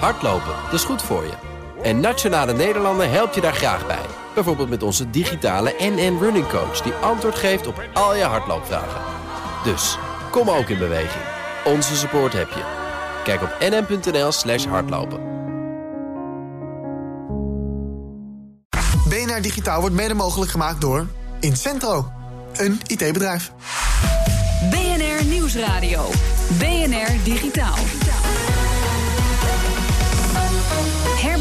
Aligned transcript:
Hardlopen, 0.00 0.54
dat 0.64 0.72
is 0.72 0.84
goed 0.84 1.02
voor 1.02 1.22
je. 1.24 1.32
En 1.82 2.00
Nationale 2.00 2.52
Nederlanden 2.52 3.10
helpt 3.10 3.34
je 3.34 3.40
daar 3.40 3.54
graag 3.54 3.86
bij. 3.86 4.06
Bijvoorbeeld 4.34 4.68
met 4.68 4.82
onze 4.82 5.10
digitale 5.10 5.74
NN 5.78 6.18
Running 6.20 6.48
Coach... 6.48 6.80
die 6.80 6.92
antwoord 6.92 7.34
geeft 7.34 7.66
op 7.66 7.82
al 7.92 8.14
je 8.16 8.22
hardloopvragen. 8.22 9.00
Dus, 9.64 9.98
kom 10.30 10.50
ook 10.50 10.68
in 10.68 10.78
beweging. 10.78 11.24
Onze 11.64 11.96
support 11.96 12.32
heb 12.32 12.48
je. 12.48 12.62
Kijk 13.24 13.42
op 13.42 13.56
nn.nl 13.60 14.32
slash 14.32 14.66
hardlopen. 14.66 15.32
BNR 19.08 19.42
Digitaal 19.42 19.80
wordt 19.80 19.94
mede 19.94 20.14
mogelijk 20.14 20.50
gemaakt 20.50 20.80
door 20.80 21.06
Incentro, 21.40 22.12
een 22.52 22.80
IT-bedrijf. 22.86 23.52
BNR 24.70 25.24
Nieuwsradio. 25.24 26.10
BNR 26.58 27.24
Digitaal. 27.24 27.76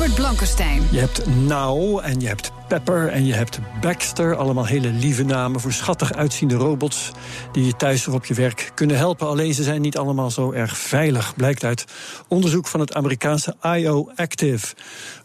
Herbert 0.04 0.22
Blankenstein. 0.22 0.88
Je 0.92 1.00
hebt 1.00 1.26
Now 1.26 2.00
en 2.04 2.20
je 2.20 2.28
hebt 2.28 2.52
Pepper 2.74 3.08
en 3.08 3.26
je 3.26 3.34
hebt 3.34 3.60
Baxter. 3.82 4.36
Allemaal 4.36 4.66
hele 4.66 4.90
lieve 4.90 5.24
namen 5.24 5.60
voor 5.60 5.72
schattig 5.72 6.14
uitziende 6.14 6.56
robots... 6.56 7.12
die 7.52 7.66
je 7.66 7.76
thuis 7.76 8.08
of 8.08 8.14
op 8.14 8.26
je 8.26 8.34
werk 8.34 8.72
kunnen 8.74 8.98
helpen. 8.98 9.28
Alleen 9.28 9.54
ze 9.54 9.64
zijn 9.64 9.82
niet 9.82 9.98
allemaal 9.98 10.32
zo 10.32 10.52
erg 10.52 10.78
veilig. 10.78 11.36
Blijkt 11.36 11.64
uit 11.64 11.86
onderzoek 12.28 12.68
van 12.68 12.80
het 12.80 12.94
Amerikaanse 12.94 13.56
IO 13.62 14.12
Active. 14.16 14.76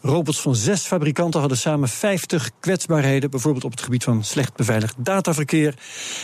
Robots 0.01 0.41
van 0.41 0.55
zes 0.55 0.83
fabrikanten 0.83 1.41
hadden 1.41 1.59
samen 1.59 1.89
50 1.89 2.51
kwetsbaarheden... 2.61 3.31
bijvoorbeeld 3.31 3.65
op 3.65 3.71
het 3.71 3.83
gebied 3.83 4.05
van 4.05 4.25
slecht 4.25 4.57
beveiligd 4.57 4.95
dataverkeer... 4.99 5.75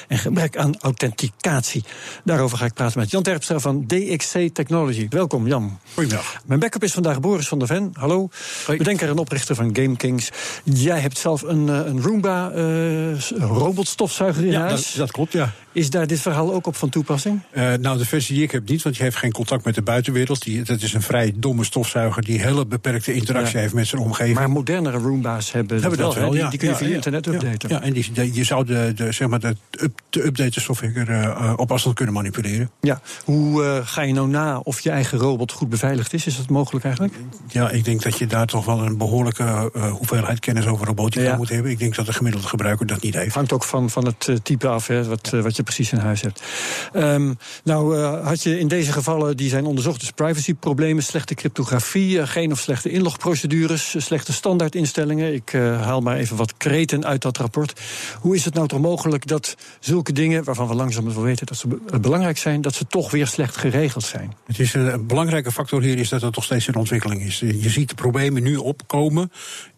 en 0.09 0.19
gebrek 0.19 0.57
aan 0.57 0.81
authenticatie. 0.81 1.85
Daarover 2.25 2.59
ga 2.59 2.65
ik 2.65 2.75
praten 2.75 2.99
met 3.01 3.11
Jan 3.11 3.23
Terpstra 3.23 3.59
van 3.59 3.87
DXC 3.87 4.49
Technology. 4.53 5.07
Welkom, 5.09 5.47
Jan. 5.47 5.79
Goedemiddag. 5.95 6.43
Mijn 6.47 6.61
backup 6.61 6.83
is 6.83 6.93
vandaag 6.93 7.21
Boris 7.21 7.49
van 7.49 7.59
der 7.59 7.69
Ven. 7.69 7.91
Hallo. 7.93 8.29
Bedenker 8.67 9.09
en 9.09 9.19
oprichter 9.19 9.55
van 9.55 9.77
GameKings. 9.77 10.31
Jij 10.65 11.01
hebt 11.01 11.13
zelf 11.19 11.43
een, 11.43 11.69
eh, 11.69 11.81
een 11.87 12.03
Roomba 12.03 12.53
uh, 12.55 13.21
robotstofzuiger 13.39 14.45
in 14.45 14.51
Ja, 14.53 14.61
huis. 14.61 14.87
dat, 14.89 14.97
dat 14.97 15.11
klopt, 15.11 15.33
ja. 15.33 15.53
Is 15.73 15.91
daar 15.91 16.07
dit 16.07 16.21
verhaal 16.21 16.53
ook 16.55 16.67
op 16.67 16.77
van 16.77 16.89
toepassing? 16.89 17.41
Uh, 17.53 17.73
nou, 17.75 17.99
de 17.99 18.05
versie 18.07 18.35
die 18.35 18.45
ik 18.45 18.51
heb 18.51 18.69
niet, 18.69 18.83
want 18.83 18.95
die 18.95 19.05
heeft 19.05 19.17
geen 19.17 19.33
contact 19.33 19.65
met 19.65 19.75
de 19.75 19.83
buitenwereld. 19.83 20.43
Die, 20.43 20.63
dat 20.63 20.83
is 20.83 20.93
een 20.95 21.03
vrij 21.03 21.33
domme 21.37 21.65
stofzuiger 21.65 22.23
die 22.25 22.41
hele 22.41 22.67
beperkte 22.67 23.13
interactie 23.15 23.55
Ja. 23.55 23.61
heeft 23.61 23.75
met 23.75 23.87
zijn 23.87 24.03
omgeving. 24.03 24.35
Maar 24.39 24.51
modernere 24.51 24.99
Roomba's 24.99 25.53
hebben, 25.53 25.81
Hebben 25.81 25.99
dat 25.99 26.15
wel. 26.15 26.35
ja. 26.35 26.49
Die, 26.49 26.59
kun 26.59 26.69
je 26.69 26.75
Ja, 26.75 26.81
via 26.81 26.95
internet 26.95 27.27
updaten. 27.27 27.69
Ja, 27.69 27.83
en 27.83 27.93
die, 27.93 28.13
de- 28.13 28.33
je 28.35 28.45
zou 28.45 28.65
de, 28.65 28.93
de, 28.97 29.13
zeg 29.13 29.29
maar 29.29 29.41
de, 29.41 29.57
up, 29.81 30.01
de 30.11 30.25
update 30.27 30.61
stofzuiger 30.61 31.11
uh, 31.11 31.53
op 31.57 31.73
afstand 31.73 31.95
kunnen 31.95 32.15
manipuleren. 32.15 32.71
Ja. 32.81 33.01
Hoe 33.25 33.65
eh, 33.65 33.81
ga 33.85 34.03
je 34.03 34.13
nou 34.13 34.29
na 34.29 34.59
of 34.59 34.81
je 34.81 34.91
eigen 34.91 35.19
robot 35.19 35.53
goed 35.53 35.69
beveiligd 35.69 36.13
is? 36.13 36.27
Is 36.27 36.37
dat 36.37 36.49
mogelijk 36.49 36.85
eigenlijk? 36.85 37.15
Ja, 37.49 37.71
ik 37.71 37.85
denk 37.85 38.03
dat 38.03 38.19
je 38.19 38.27
daar 38.27 38.47
toch 38.47 38.65
wel 38.65 38.83
een 38.83 38.99
behoorlijke 38.99 39.71
hoeveelheid 39.91 40.41
kennis 40.41 40.67
over 40.67 40.87
robotica 40.97 41.25
Ja. 41.25 41.37
moet 41.37 41.49
hebben. 41.49 41.71
Ik 41.71 41.79
denk 41.79 41.95
dat 41.95 42.07
de 42.07 42.13
gemiddelde 42.13 42.49
gebruiker 42.49 42.87
dat 42.87 43.03
niet 43.03 43.15
heeft. 43.15 43.35
Hangt 43.35 43.53
ook 43.53 43.65
van, 43.65 43.91
van 43.91 44.07
het 44.07 44.29
eh, 44.29 44.37
type 44.37 44.69
af, 44.69 44.87
hè, 44.87 45.05
wat, 45.05 45.31
eh, 45.33 45.41
wat 45.41 45.57
je 45.57 45.63
precies 45.63 45.93
in 45.93 45.99
huis 45.99 46.21
hebt. 46.21 46.43
Ehm, 46.93 47.33
nou, 47.65 47.99
eh, 47.99 48.27
had 48.27 48.43
je 48.43 48.59
in 48.59 48.69
deze 48.69 48.93
gevallen 48.93 49.37
die 49.37 49.49
zijn 49.49 49.65
onderzocht, 49.65 50.01
dus 50.01 50.11
privacyproblemen, 50.11 51.03
slechte 51.03 51.35
cryptografie, 51.35 52.27
geen 52.27 52.53
of 52.53 52.59
slechte 52.59 52.91
inlogprocedures, 52.91 53.95
slechte 53.99 54.33
standaardinstellingen. 54.33 55.35
Ik 55.35 55.53
haal 55.53 56.01
maar 56.01 56.17
even 56.17 56.37
wat 56.37 56.57
kreten 56.57 57.05
uit 57.05 57.23
dat 57.23 57.37
rapport. 57.37 57.81
Hoe 58.21 58.35
is 58.35 58.45
het 58.45 58.55
nou 58.55 58.69
toch 58.69 58.81
mogelijk 58.81 59.27
dat 59.27 59.57
zulke 59.81 60.13
dingen, 60.13 60.45
waarvan 60.45 60.69
we 60.69 60.75
langzaam 60.75 61.15
wel 61.15 61.23
weten 61.23 61.47
dat 61.47 61.57
ze 61.57 61.69
be- 61.69 61.99
belangrijk 61.99 62.39
zijn, 62.39 62.61
dat 62.61 62.75
ze 62.75 62.87
toch 62.87 63.11
weer 63.11 63.27
slecht 63.27 63.57
geregeld 63.57 64.05
zijn? 64.05 64.33
Het 64.47 64.59
is 64.59 64.75
een, 64.75 65.07
belangrijke 65.07 65.53
factor 65.53 65.83
hier 65.83 65.99
is 65.99 66.09
dat 66.09 66.23
het 66.23 66.35
nog 66.35 66.45
steeds 66.45 66.69
in 66.69 66.75
ontwikkeling 66.75 67.23
is. 67.23 67.39
Je 67.39 67.69
ziet 67.69 67.89
de 67.89 67.95
problemen 67.95 68.43
nu 68.43 68.57
opkomen 68.57 69.31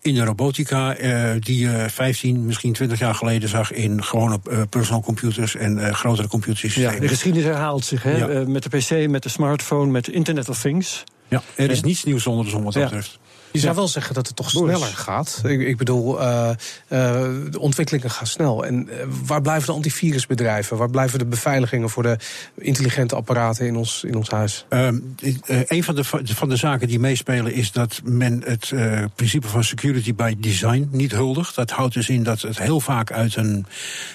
in 0.07 0.15
de 0.15 0.25
robotica 0.25 0.95
eh, 0.97 1.31
die 1.41 1.59
je 1.69 1.87
15, 1.91 2.45
misschien 2.47 2.73
20 2.73 2.99
jaar 2.99 3.15
geleden 3.15 3.49
zag 3.49 3.73
in 3.73 4.05
gewone 4.05 4.39
eh, 4.51 4.61
personal 4.71 5.01
computers 5.03 5.55
en 5.57 5.79
eh, 5.79 5.95
grotere 5.95 6.23
Ja, 6.23 6.29
computersystemen. 6.29 7.01
de 7.01 7.09
geschiedenis 7.09 7.47
herhaalt 7.49 7.85
zich, 7.85 8.03
hè? 8.03 8.17
Ja. 8.17 8.29
Eh, 8.29 8.47
met 8.47 8.63
de 8.63 8.69
PC, 8.79 9.09
met 9.11 9.23
de 9.23 9.29
smartphone, 9.29 9.91
met 9.91 10.09
Internet 10.09 10.49
of 10.49 10.61
Things. 10.61 11.05
Ja, 11.29 11.43
er 11.57 11.71
is 11.71 11.79
Ja. 11.81 11.87
niets 11.87 12.05
nieuws 12.05 12.27
onder 12.27 12.45
de 12.45 12.51
zon 12.51 12.63
wat 12.63 12.73
dat 12.73 12.83
Ja. 12.83 12.89
betreft. 12.89 13.19
Je 13.57 13.63
zou 13.63 13.75
wel 13.75 13.89
zeggen 13.89 14.15
dat 14.15 14.27
het 14.27 14.37
toch 14.37 14.51
sneller 14.51 14.87
gaat. 14.95 15.41
Ik, 15.45 15.61
ik 15.61 15.77
bedoel, 15.77 16.21
eh, 16.21 16.51
eh, 16.51 16.57
de 17.51 17.61
ontwikkelingen 17.61 18.11
gaan 18.11 18.27
snel. 18.27 18.65
En 18.65 18.89
eh, 18.89 19.07
waar 19.27 19.43
blijven 19.43 19.67
de 19.67 19.73
antivirusbedrijven? 19.73 20.77
Waar 20.77 20.91
blijven 20.91 21.19
de 21.19 21.27
beveiligingen 21.27 21.91
voor 21.91 22.03
de 22.03 22.17
intelligente 22.55 23.15
apparaten 23.15 23.67
in 23.67 23.77
ons, 23.77 24.05
in 24.05 24.15
ons 24.15 24.31
huis? 24.31 24.65
Ehm, 24.69 24.99
eh, 25.47 25.61
een 25.67 25.85
van 25.85 25.95
de, 25.95 26.05
van 26.25 26.49
de 26.49 26.57
zaken 26.57 26.89
die 26.89 26.99
meespelen 26.99 27.53
is 27.53 27.73
dat 27.73 28.01
men 28.05 28.43
het 28.45 28.73
principe 29.15 29.49
van 29.49 29.65
security 29.65 30.15
by 30.15 30.35
design 30.39 30.89
niet 30.91 31.13
huldigt. 31.13 31.55
Dat 31.55 31.71
houdt 31.71 31.95
dus 31.95 32.09
in 32.09 32.23
dat 32.23 32.41
het 32.41 32.59
heel 32.59 32.81
vaak 32.81 33.13
uit 33.13 33.37
een 33.37 33.67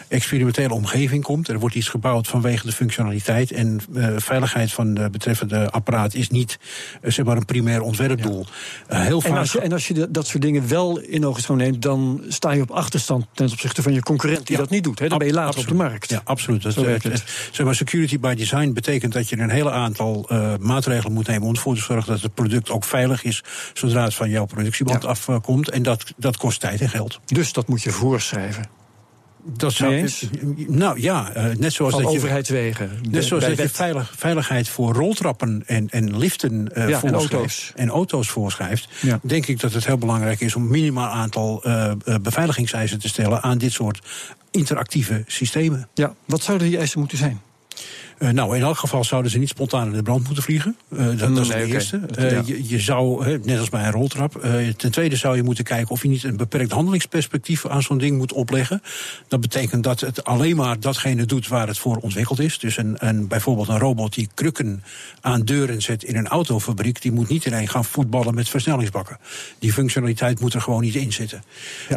experimentele 0.08 0.74
omgeving 0.74 1.24
komt. 1.24 1.48
Er 1.48 1.60
wordt 1.60 1.76
iets 1.76 1.90
gebouwd 1.90 2.28
vanwege 2.28 2.66
de 2.66 2.72
functionaliteit. 2.72 3.52
En 3.52 3.82
veiligheid 4.16 4.74
van 4.74 4.94
de 4.94 5.10
betreffende 5.10 5.70
apparaat 5.70 6.14
is 6.14 6.30
niet 6.30 6.60
zeg 7.02 7.26
maar 7.26 7.38
een 7.38 7.46
primair 7.46 7.82
ontwerpdoel. 7.82 8.46
Heel 8.88 9.22
En 9.32 9.38
als 9.38 9.52
je, 9.52 9.60
en 9.60 9.72
als 9.74 9.88
je 9.88 10.12
dat 10.12 10.28
soort 10.28 10.42
dingen 10.44 10.68
wel 10.68 11.00
in 11.00 11.26
ogenschouw 11.26 11.56
neemt, 11.56 11.82
dan 11.82 12.24
sta 12.28 12.52
je 12.52 12.62
op 12.62 12.72
achterstand 12.72 13.26
ten 13.34 13.52
opzichte 13.52 13.82
van 13.82 13.94
je 13.94 14.02
concurrent 14.02 14.48
die 14.48 14.56
Ja. 14.56 14.62
dat 14.62 14.72
niet 14.72 14.84
doet. 14.84 15.00
Hè? 15.00 15.08
Dan 15.08 15.18
ben 15.18 15.28
je 15.28 15.34
later 15.34 15.60
op 15.60 15.68
de 15.68 15.74
markt. 15.74 16.10
Ja, 16.10 16.22
absoluut. 16.24 16.62
Dat, 16.64 16.78
eh, 16.78 16.84
het. 17.02 17.24
zeg 17.52 17.66
maar, 17.66 17.76
security 17.76 18.20
by 18.20 18.34
design 18.34 18.72
betekent 18.74 19.14
dat 19.14 19.30
je 19.30 19.38
een 19.38 19.50
hele 19.50 19.72
aantal 19.72 20.26
eh, 20.30 20.54
maatregelen 20.60 21.14
moet 21.14 21.28
nemen 21.28 21.48
om 21.48 21.54
ervoor 21.54 21.76
te 21.76 21.82
zorgen 21.82 22.12
dat 22.12 22.22
het 22.22 22.34
product 22.34 22.70
ook 22.70 22.84
veilig 22.84 23.24
is 23.24 23.44
zodra 23.74 24.04
het 24.04 24.14
van 24.14 24.30
jouw 24.30 24.46
productieband 24.46 25.04
Ja. 25.04 25.10
afkomt. 25.10 25.70
En 25.70 25.84
dat, 25.84 26.04
dat 26.18 26.38
kost 26.38 26.60
tijd 26.60 26.82
en 26.82 26.90
geld. 26.90 27.20
Dus 27.26 27.54
dat 27.54 27.68
moet 27.68 27.82
je 27.82 27.90
voorschrijven. 27.92 28.80
Dat 29.44 29.80
Mee 29.80 29.98
eens? 29.98 30.26
Nou 30.68 31.02
ja, 31.02 31.32
eh, 31.34 31.44
net 31.58 31.74
zoals 31.74 31.94
Van 31.94 32.02
dat 32.04 32.12
je. 32.12 32.18
overheidswegen. 32.18 32.90
Net 33.10 33.24
zoals 33.24 33.46
je 33.46 33.70
veilig, 33.70 34.14
veiligheid 34.18 34.70
voor 34.70 34.94
roltrappen 34.94 35.64
en, 35.66 35.90
en 35.90 36.18
liften 36.18 36.74
eh 36.76 36.90
Ja, 36.90 37.04
en 37.04 37.14
auto's. 37.14 37.72
en 37.76 37.90
auto's 37.90 38.30
voorschrijft. 38.30 38.88
Ja. 39.02 39.20
Denk 39.24 39.46
ik 39.48 39.60
dat 39.60 39.74
het 39.74 39.86
heel 39.86 39.98
belangrijk 39.98 40.40
is 40.40 40.56
om 40.56 40.64
een 40.64 40.70
minimaal 40.70 41.10
aantal 41.12 41.64
eh, 41.64 41.92
beveiligingseisen 42.22 43.00
te 43.00 43.08
stellen 43.08 43.42
aan 43.42 43.58
dit 43.58 43.72
soort 43.72 44.00
interactieve 44.52 45.24
systemen. 45.28 45.88
Ja, 45.94 46.14
wat 46.26 46.42
zouden 46.44 46.68
die 46.68 46.78
eisen 46.78 47.00
moeten 47.00 47.18
zijn? 47.18 47.42
Eh, 48.22 48.30
nou, 48.30 48.56
in 48.56 48.62
elk 48.62 48.78
geval 48.78 49.04
zouden 49.04 49.32
ze 49.32 49.38
niet 49.38 49.50
spontaan 49.50 49.88
in 49.88 49.94
de 49.94 50.04
brand 50.04 50.26
moeten 50.26 50.44
vliegen. 50.44 50.78
Eh, 50.90 51.06
dat, 51.06 51.20
dat 51.20 51.38
is 51.38 51.48
Nee, 51.48 51.66
de 51.66 51.74
eerste. 51.74 52.02
Eh, 52.16 52.32
ja. 52.32 52.42
je, 52.46 52.70
je 52.70 52.80
zou, 52.80 53.38
net 53.44 53.60
als 53.60 53.70
bij 53.70 53.86
een 53.86 53.92
roltrap. 53.92 54.42
ten 54.78 54.92
tweede 54.92 55.16
zou 55.16 55.36
je 55.36 55.44
moeten 55.44 55.64
kijken 55.64 55.90
of 55.90 56.02
je 56.02 56.08
niet 56.08 56.24
een 56.24 56.38
beperkt 56.38 56.72
handelingsperspectief 56.72 57.66
aan 57.66 57.82
zo'n 57.82 57.98
ding 57.98 58.18
moet 58.18 58.34
opleggen. 58.34 58.82
Dat 59.28 59.42
betekent 59.42 59.84
dat 59.84 60.00
het 60.00 60.24
alleen 60.24 60.56
maar 60.56 60.80
datgene 60.80 61.26
doet 61.26 61.48
waar 61.48 61.68
het 61.68 61.78
voor 61.78 61.98
ontwikkeld 61.98 62.40
is. 62.40 62.60
Dus 62.60 62.78
een, 62.78 62.96
een, 62.98 63.28
bijvoorbeeld 63.28 63.68
een 63.68 63.80
robot 63.80 64.14
die 64.14 64.30
krukken 64.34 64.84
aan 65.22 65.42
deuren 65.42 65.82
zet 65.82 66.04
in 66.04 66.16
een 66.16 66.28
autofabriek, 66.28 67.02
die 67.02 67.12
moet 67.12 67.30
niet 67.30 67.46
ineens 67.46 67.70
gaan 67.70 67.86
voetballen 67.86 68.36
met 68.36 68.50
versnellingsbakken. 68.50 69.18
Die 69.60 69.74
functionaliteit 69.74 70.40
moet 70.40 70.54
er 70.54 70.62
gewoon 70.62 70.82
niet 70.82 70.96
in 70.96 71.14
zitten. 71.14 71.44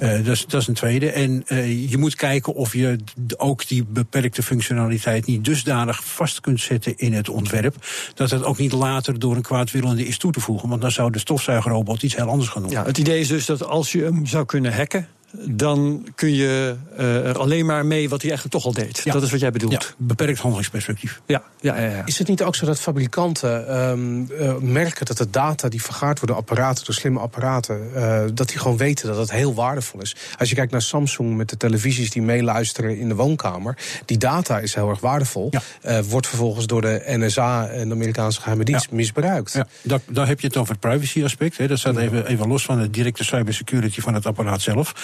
Dat, 0.01 0.27
is, 0.27 0.47
dat 0.47 0.61
is 0.61 0.67
een 0.67 0.75
tweede. 0.75 1.11
En 1.11 1.45
je 1.89 1.99
moet 1.99 2.15
kijken 2.15 2.55
of 2.55 2.73
je 2.73 2.99
ook 3.37 3.69
die 3.69 3.85
beperkte 3.85 4.43
functionaliteit 4.43 5.27
niet 5.27 5.45
dusdanig 5.45 6.05
vast 6.15 6.41
kunt 6.41 6.61
zetten 6.61 6.97
in 6.97 7.13
het 7.13 7.29
ontwerp. 7.29 7.77
Dat 8.15 8.31
het 8.31 8.45
ook 8.45 8.59
niet 8.59 8.73
later 8.73 9.19
door 9.19 9.37
een 9.37 9.43
kwaadwillende 9.43 10.07
is 10.07 10.19
toe 10.19 10.33
te 10.33 10.41
voegen. 10.41 10.69
Want 10.69 10.81
dan 10.81 10.91
zou 10.91 11.11
de 11.11 11.19
stofzuigerrobot 11.19 12.03
iets 12.03 12.17
heel 12.17 12.29
anders 12.29 12.51
gaan 12.51 12.63
doen. 12.63 12.71
Ja, 12.71 12.85
het 12.85 12.99
idee 12.99 13.21
is 13.21 13.29
dus 13.29 13.47
dat 13.47 13.65
als 13.65 13.93
je 13.93 14.03
hem 14.03 14.27
zou 14.27 14.45
kunnen 14.45 14.75
hacken, 14.75 15.09
dan 15.41 16.09
kun 16.15 16.35
je 16.35 16.77
eh, 16.97 17.27
er 17.27 17.39
alleen 17.39 17.67
maar 17.67 17.87
mee 17.87 18.09
wat 18.09 18.21
hij 18.23 18.31
eigenlijk 18.31 18.63
toch 18.63 18.75
al 18.75 18.85
deed. 18.85 19.01
Ja. 19.05 19.13
Dat 19.13 19.23
is 19.23 19.31
wat 19.31 19.41
jij 19.41 19.51
bedoelt. 19.51 19.73
Ja, 19.73 19.81
beperkt 19.97 20.39
handelingsperspectief. 20.39 21.21
Ja, 21.27 21.43
ja, 21.61 21.81
ja. 21.81 21.89
ja. 21.89 22.03
Is 22.05 22.19
het 22.19 22.29
niet 22.29 22.43
ook 22.43 22.55
zo 22.55 22.67
dat 22.67 22.81
fabrikanten 22.81 23.69
ehm, 23.69 24.25
eh, 24.41 24.57
merken 24.57 25.07
dat 25.07 25.17
de 25.17 25.31
data 25.31 25.69
die 25.69 25.83
vergaard 25.83 26.19
wordt 26.21 26.27
door 26.27 26.37
apparaten, 26.43 26.85
door 26.85 26.95
slimme 26.95 27.21
apparaten, 27.21 27.95
eh, 27.95 28.23
dat 28.35 28.49
die 28.49 28.59
gewoon 28.59 28.77
weten 28.77 29.09
dat 29.09 29.17
het 29.17 29.31
heel 29.31 29.55
waardevol 29.55 30.01
is? 30.01 30.17
Als 30.39 30.49
je 30.49 30.55
kijkt 30.55 30.73
naar 30.73 30.83
Samsung 30.83 31.37
met 31.37 31.49
de 31.49 31.57
televisies 31.57 32.11
die 32.11 32.23
meeluisteren 32.23 32.99
in 32.99 33.09
de 33.09 33.15
woonkamer, 33.15 33.77
die 34.05 34.19
data 34.19 34.59
is 34.59 34.75
heel 34.75 34.89
erg 34.89 35.01
waardevol. 35.01 35.49
Ja. 35.51 35.63
Eh, 35.83 35.99
wordt 36.09 36.27
vervolgens 36.27 36.67
door 36.67 36.81
de 36.81 37.03
NSA 37.07 37.67
en 37.67 37.89
de 37.89 37.95
Amerikaanse 37.95 38.41
geheime 38.41 38.65
dienst 38.65 38.87
Ja. 38.91 38.97
misbruikt. 38.97 39.53
Ja, 39.53 39.67
daar, 39.83 40.01
daar 40.07 40.27
heb 40.27 40.41
je 40.41 40.47
het 40.47 40.57
over 40.57 40.73
het 40.73 40.81
privacy 40.81 41.25
aspect. 41.25 41.57
Hè. 41.57 41.67
Dat 41.67 41.79
staat 41.79 41.97
even, 41.97 42.27
even 42.27 42.49
los 42.49 42.65
van 42.65 42.81
de 42.81 42.91
directe 42.91 43.25
cybersecurity 43.25 44.01
van 44.01 44.15
het 44.15 44.27
apparaat 44.27 44.61
zelf. 44.61 44.95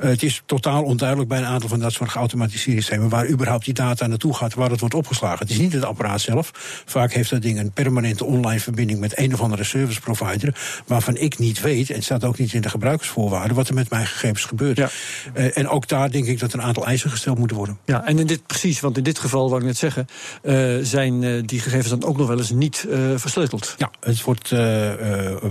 Uh, 0.00 0.08
het 0.08 0.22
is 0.22 0.42
totaal 0.46 0.82
onduidelijk 0.82 1.28
bij 1.28 1.38
een 1.38 1.44
aantal 1.44 1.68
van 1.68 1.78
dat 1.78 1.92
soort 1.92 2.10
geautomatiseerde 2.10 2.80
systemen 2.80 3.08
waar 3.08 3.28
überhaupt 3.28 3.64
die 3.64 3.74
data 3.74 4.06
naartoe 4.06 4.34
gaat, 4.34 4.54
waar 4.54 4.70
het 4.70 4.80
wordt 4.80 4.94
opgeslagen. 4.94 5.38
Het 5.38 5.50
is 5.50 5.58
niet 5.58 5.72
het 5.72 5.84
apparaat 5.84 6.20
zelf. 6.20 6.50
Vaak 6.86 7.12
heeft 7.12 7.30
dat 7.30 7.42
ding 7.42 7.58
een 7.58 7.70
permanente 7.70 8.24
online 8.24 8.60
verbinding 8.60 9.00
met 9.00 9.18
een 9.18 9.32
of 9.34 9.40
andere 9.40 9.64
service 9.64 10.00
provider, 10.00 10.54
waarvan 10.86 11.16
ik 11.16 11.38
niet 11.38 11.60
weet, 11.60 11.88
en 11.88 11.94
het 11.94 12.04
staat 12.04 12.24
ook 12.24 12.38
niet 12.38 12.52
in 12.52 12.60
de 12.60 12.68
gebruikersvoorwaarden, 12.68 13.56
wat 13.56 13.68
er 13.68 13.74
met 13.74 13.90
mijn 13.90 14.06
gegevens 14.06 14.44
gebeurt. 14.44 14.76
Ja. 14.76 14.88
Uh, 15.34 15.58
en 15.58 15.68
ook 15.68 15.88
daar 15.88 16.10
denk 16.10 16.26
ik 16.26 16.38
dat 16.38 16.52
een 16.52 16.62
aantal 16.62 16.86
eisen 16.86 17.10
gesteld 17.10 17.38
moeten 17.38 17.56
worden. 17.56 17.78
Ja, 17.84 18.06
en 18.06 18.18
in 18.18 18.26
dit 18.26 18.46
precies, 18.46 18.80
want 18.80 18.96
in 18.96 19.02
dit 19.02 19.18
geval, 19.18 19.48
wou 19.48 19.60
ik 19.60 19.66
net 19.66 19.76
zeggen, 19.76 20.06
uh, 20.42 20.76
zijn 20.82 21.46
die 21.46 21.60
gegevens 21.60 21.88
dan 21.88 22.04
ook 22.04 22.16
nog 22.16 22.28
wel 22.28 22.38
eens 22.38 22.50
niet 22.50 22.86
versleuteld. 23.16 23.74
Ja, 23.78 23.90
het 24.00 24.22
wordt 24.22 24.52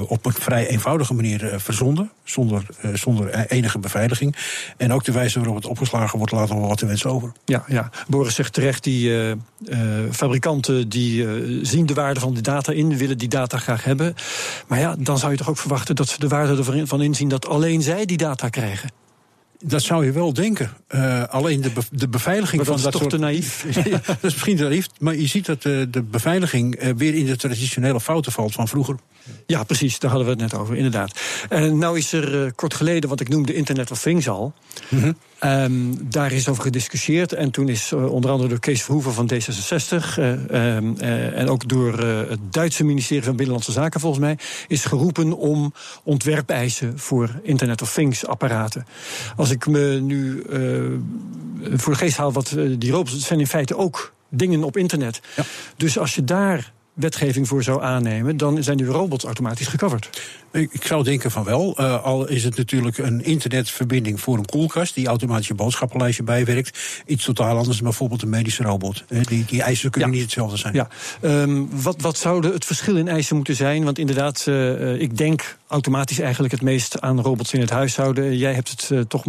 op 0.07 0.25
een 0.25 0.33
vrij 0.33 0.67
eenvoudige 0.67 1.13
manier 1.13 1.53
verzonden, 1.57 2.11
zonder, 2.23 2.65
zonder 2.93 3.45
enige 3.47 3.79
beveiliging. 3.79 4.14
En 4.77 4.93
ook 4.93 5.03
de 5.03 5.11
wijze 5.11 5.39
waarop 5.39 5.55
het 5.55 5.65
opgeslagen 5.65 6.17
wordt, 6.17 6.33
laat 6.33 6.49
nog 6.49 6.57
wel 6.57 6.67
wat 6.67 6.77
te 6.77 6.85
wensen 6.85 7.09
over. 7.09 7.31
Ja, 7.45 7.63
ja. 7.67 7.89
Boris 8.07 8.35
zegt 8.35 8.53
terecht, 8.53 8.83
die 8.83 9.09
uh, 9.09 9.29
uh, 9.29 9.37
fabrikanten 10.11 10.89
die 10.89 11.23
uh, 11.23 11.59
zien 11.65 11.85
de 11.85 11.93
waarde 11.93 12.19
van 12.19 12.33
die 12.33 12.41
data 12.41 12.71
in, 12.71 12.97
willen 12.97 13.17
die 13.17 13.29
data 13.29 13.57
graag 13.57 13.83
hebben. 13.83 14.15
Maar 14.67 14.79
ja, 14.79 14.95
dan 14.99 15.17
zou 15.17 15.31
je 15.31 15.37
toch 15.37 15.49
ook 15.49 15.57
verwachten 15.57 15.95
dat 15.95 16.07
ze 16.07 16.19
de 16.19 16.27
waarde 16.27 16.79
ervan 16.79 17.01
inzien 17.01 17.27
dat 17.29 17.47
alleen 17.47 17.81
zij 17.81 18.05
die 18.05 18.17
data 18.17 18.49
krijgen. 18.49 18.89
Dat 19.59 19.81
zou 19.81 20.05
je 20.05 20.11
wel 20.11 20.33
denken. 20.33 20.69
Uh, 20.89 21.23
alleen 21.23 21.61
de, 21.61 21.69
be 21.69 21.81
de 21.91 22.07
beveiliging 22.07 22.61
maar 22.61 22.71
dat 22.71 22.81
van 22.81 22.91
is 22.91 22.91
dat 22.91 23.01
toch 23.01 23.11
te 23.11 23.17
naïef? 23.17 23.65
dat 24.05 24.17
is 24.21 24.33
misschien 24.33 24.57
te 24.57 24.63
naïef, 24.63 24.87
maar 24.99 25.15
je 25.15 25.27
ziet 25.27 25.45
dat 25.45 25.61
de, 25.61 25.87
de 25.91 26.01
beveiliging 26.03 26.83
uh, 26.83 26.89
weer 26.97 27.15
in 27.15 27.25
de 27.25 27.35
traditionele 27.35 27.99
fouten 27.99 28.31
valt 28.31 28.53
van 28.53 28.67
vroeger. 28.67 28.95
Ja, 29.45 29.63
precies, 29.63 29.99
daar 29.99 30.11
hadden 30.11 30.27
we 30.27 30.41
het 30.41 30.51
net 30.51 30.61
over, 30.61 30.75
inderdaad. 30.75 31.19
En 31.49 31.77
nou 31.77 31.97
is 31.97 32.13
er 32.13 32.53
kort 32.53 32.73
geleden, 32.73 33.09
want 33.09 33.21
ik 33.21 33.29
noemde 33.29 33.53
Internet 33.53 33.91
of 33.91 34.01
Things 34.01 34.29
al. 34.29 34.53
Mm 34.89 34.99
-hmm. 34.99 35.15
um, 35.49 36.09
daar 36.09 36.31
is 36.31 36.47
over 36.47 36.63
gediscussieerd. 36.63 37.33
En 37.33 37.51
toen 37.51 37.69
is 37.69 37.91
uh, 37.91 38.11
onder 38.11 38.31
andere 38.31 38.49
door 38.49 38.59
Kees 38.59 38.83
Verhoeven 38.83 39.13
van 39.13 39.31
D66... 39.33 40.17
Uh, 40.19 40.75
um, 40.75 40.97
en 40.99 41.49
ook 41.49 41.67
door 41.67 41.99
het 41.99 42.39
Duitse 42.51 42.83
ministerie 42.83 43.23
van 43.23 43.35
Binnenlandse 43.35 43.71
Zaken 43.71 43.99
volgens 43.99 44.21
mij... 44.21 44.37
is 44.67 44.85
geroepen 44.85 45.33
om 45.33 45.73
ontwerpeisen 46.03 46.99
voor 46.99 47.29
Internet 47.43 47.81
of 47.81 47.93
Things 47.93 48.25
apparaten. 48.25 48.85
Als 49.35 49.44
ik 49.49 49.67
me 49.67 49.99
nu 50.01 50.43
voor 51.73 51.93
de 51.93 51.99
geest 51.99 52.17
haal 52.17 52.31
wat 52.31 52.55
die 52.77 52.91
robots... 52.91 53.19
zijn 53.19 53.39
in 53.39 53.47
feite 53.47 53.77
ook 53.77 54.13
dingen 54.29 54.63
op 54.63 54.77
internet. 54.77 55.21
Ja. 55.35 55.43
Dus 55.77 55.97
als 55.97 56.15
je 56.15 56.23
daar 56.23 56.73
wetgeving 56.93 57.47
voor 57.47 57.63
zou 57.63 57.81
aannemen, 57.83 58.37
dan 58.37 58.63
zijn 58.63 58.77
die 58.77 58.85
robots 58.85 59.23
automatisch 59.23 59.67
gecoverd. 59.67 60.21
Ik 60.55 60.85
zou 60.85 61.03
denken 61.03 61.31
van 61.31 61.43
wel. 61.43 61.75
Uh, 61.79 62.03
al 62.03 62.27
is 62.27 62.43
het 62.43 62.57
natuurlijk 62.57 62.97
een 62.97 63.23
internetverbinding 63.23 64.21
voor 64.21 64.37
een 64.37 64.45
koelkast 64.45 64.95
die 64.95 65.07
automatisch 65.07 65.47
je 65.47 65.53
boodschappenlijstje 65.53 66.23
bijwerkt. 66.23 66.79
Iets 67.05 67.25
totaal 67.25 67.57
anders 67.57 67.77
dan 67.77 67.85
bijvoorbeeld 67.85 68.21
een 68.21 68.29
medische 68.29 68.63
robot. 68.63 69.03
Die, 69.07 69.45
die 69.45 69.61
eisen 69.61 69.89
kunnen 69.89 70.09
ja. 70.09 70.15
niet 70.15 70.25
hetzelfde 70.25 70.57
zijn. 70.57 70.73
Ja. 70.73 70.87
Um, 71.21 71.69
wat, 71.81 72.01
wat 72.01 72.17
zou 72.17 72.47
het 72.47 72.65
verschil 72.65 72.95
in 72.95 73.07
eisen 73.07 73.35
moeten 73.35 73.55
zijn? 73.55 73.83
Want 73.83 73.99
inderdaad, 73.99 74.45
uh, 74.49 75.01
ik 75.01 75.17
denk 75.17 75.57
automatisch 75.67 76.19
eigenlijk 76.19 76.53
het 76.53 76.61
meest 76.61 77.01
aan 77.01 77.21
robots 77.21 77.53
in 77.53 77.59
het 77.59 77.69
huishouden. 77.69 78.37
Jij 78.37 78.53
hebt 78.53 78.69
het 78.69 78.89
uh, 78.89 78.99
toch 78.99 79.25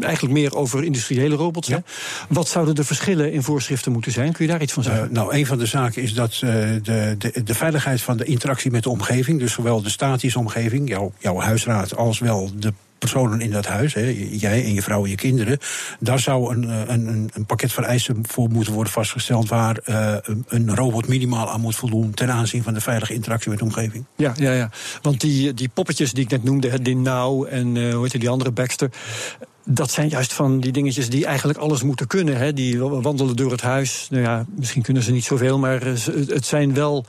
eigenlijk 0.00 0.34
meer 0.34 0.56
over 0.56 0.84
industriële 0.84 1.34
robots. 1.34 1.68
Ja. 1.68 1.74
Hè? 1.74 1.80
Wat 2.28 2.48
zouden 2.48 2.74
de 2.74 2.84
verschillen 2.84 3.32
in 3.32 3.42
voorschriften 3.42 3.92
moeten 3.92 4.12
zijn? 4.12 4.32
Kun 4.32 4.44
je 4.44 4.50
daar 4.50 4.62
iets 4.62 4.72
van 4.72 4.82
zeggen? 4.82 5.12
nou, 5.12 5.34
een 5.34 5.46
van 5.46 5.58
de 5.58 5.66
zaken 5.66 6.02
is 6.02 6.14
dat 6.14 6.32
de, 6.32 7.14
de, 7.18 7.42
de 7.44 7.54
veiligheid 7.54 8.00
van 8.00 8.16
de 8.16 8.24
interactie 8.24 8.70
met 8.70 8.82
de 8.82 8.90
omgeving, 8.90 9.38
dus 9.38 9.52
zowel 9.52 9.82
de 9.82 9.90
statische 9.90 10.38
omgeving 10.38 10.57
jouw, 10.84 11.12
jouw 11.18 11.38
huisraad, 11.40 11.96
als 11.96 12.18
wel 12.18 12.50
de 12.56 12.72
personen 12.98 13.40
in 13.40 13.50
dat 13.50 13.66
huis, 13.66 13.94
hè, 13.94 14.28
jij 14.30 14.64
en 14.64 14.74
je 14.74 14.82
vrouw 14.82 15.04
en 15.04 15.10
je 15.10 15.16
kinderen, 15.16 15.58
daar 16.00 16.18
zou 16.18 16.54
een, 16.54 16.92
een, 16.92 17.30
een 17.34 17.46
pakket 17.46 17.72
van 17.72 17.84
eisen 17.84 18.24
voor 18.28 18.48
moeten 18.50 18.72
worden 18.72 18.92
vastgesteld 18.92 19.48
waar 19.48 19.78
uh, 19.86 20.14
een 20.48 20.74
robot 20.74 21.08
minimaal 21.08 21.50
aan 21.50 21.60
moet 21.60 21.76
voldoen 21.76 22.14
ten 22.14 22.30
aanzien 22.30 22.62
van 22.62 22.74
de 22.74 22.80
veilige 22.80 23.14
interactie 23.14 23.50
met 23.50 23.58
de 23.58 23.64
omgeving. 23.64 24.04
Ja, 24.16 24.32
ja, 24.36 24.52
ja. 24.52 24.70
Want 25.02 25.20
die, 25.20 25.54
die 25.54 25.68
poppetjes 25.68 26.12
die 26.12 26.24
ik 26.24 26.30
net 26.30 26.44
noemde, 26.44 26.82
die 26.82 26.96
Now 26.96 27.46
en 27.50 27.74
uh, 27.74 27.94
hoe 27.94 28.02
heet 28.02 28.20
die 28.20 28.28
andere 28.28 28.50
Baxter. 28.50 28.90
Dat 29.64 29.90
zijn 29.90 30.08
juist 30.08 30.32
van 30.32 30.60
die 30.60 30.72
dingetjes 30.72 31.10
die 31.10 31.26
eigenlijk 31.26 31.58
alles 31.58 31.82
moeten 31.82 32.06
kunnen. 32.06 32.36
Hè. 32.36 32.52
Die 32.52 32.78
wandelen 32.78 33.36
door 33.36 33.50
het 33.50 33.60
huis. 33.60 34.06
Nou 34.10 34.22
ja, 34.22 34.46
misschien 34.56 34.82
kunnen 34.82 35.02
ze 35.02 35.12
niet 35.12 35.24
zoveel, 35.24 35.58
maar 35.58 35.84
het 36.26 36.46
zijn 36.46 36.74
wel 36.74 37.06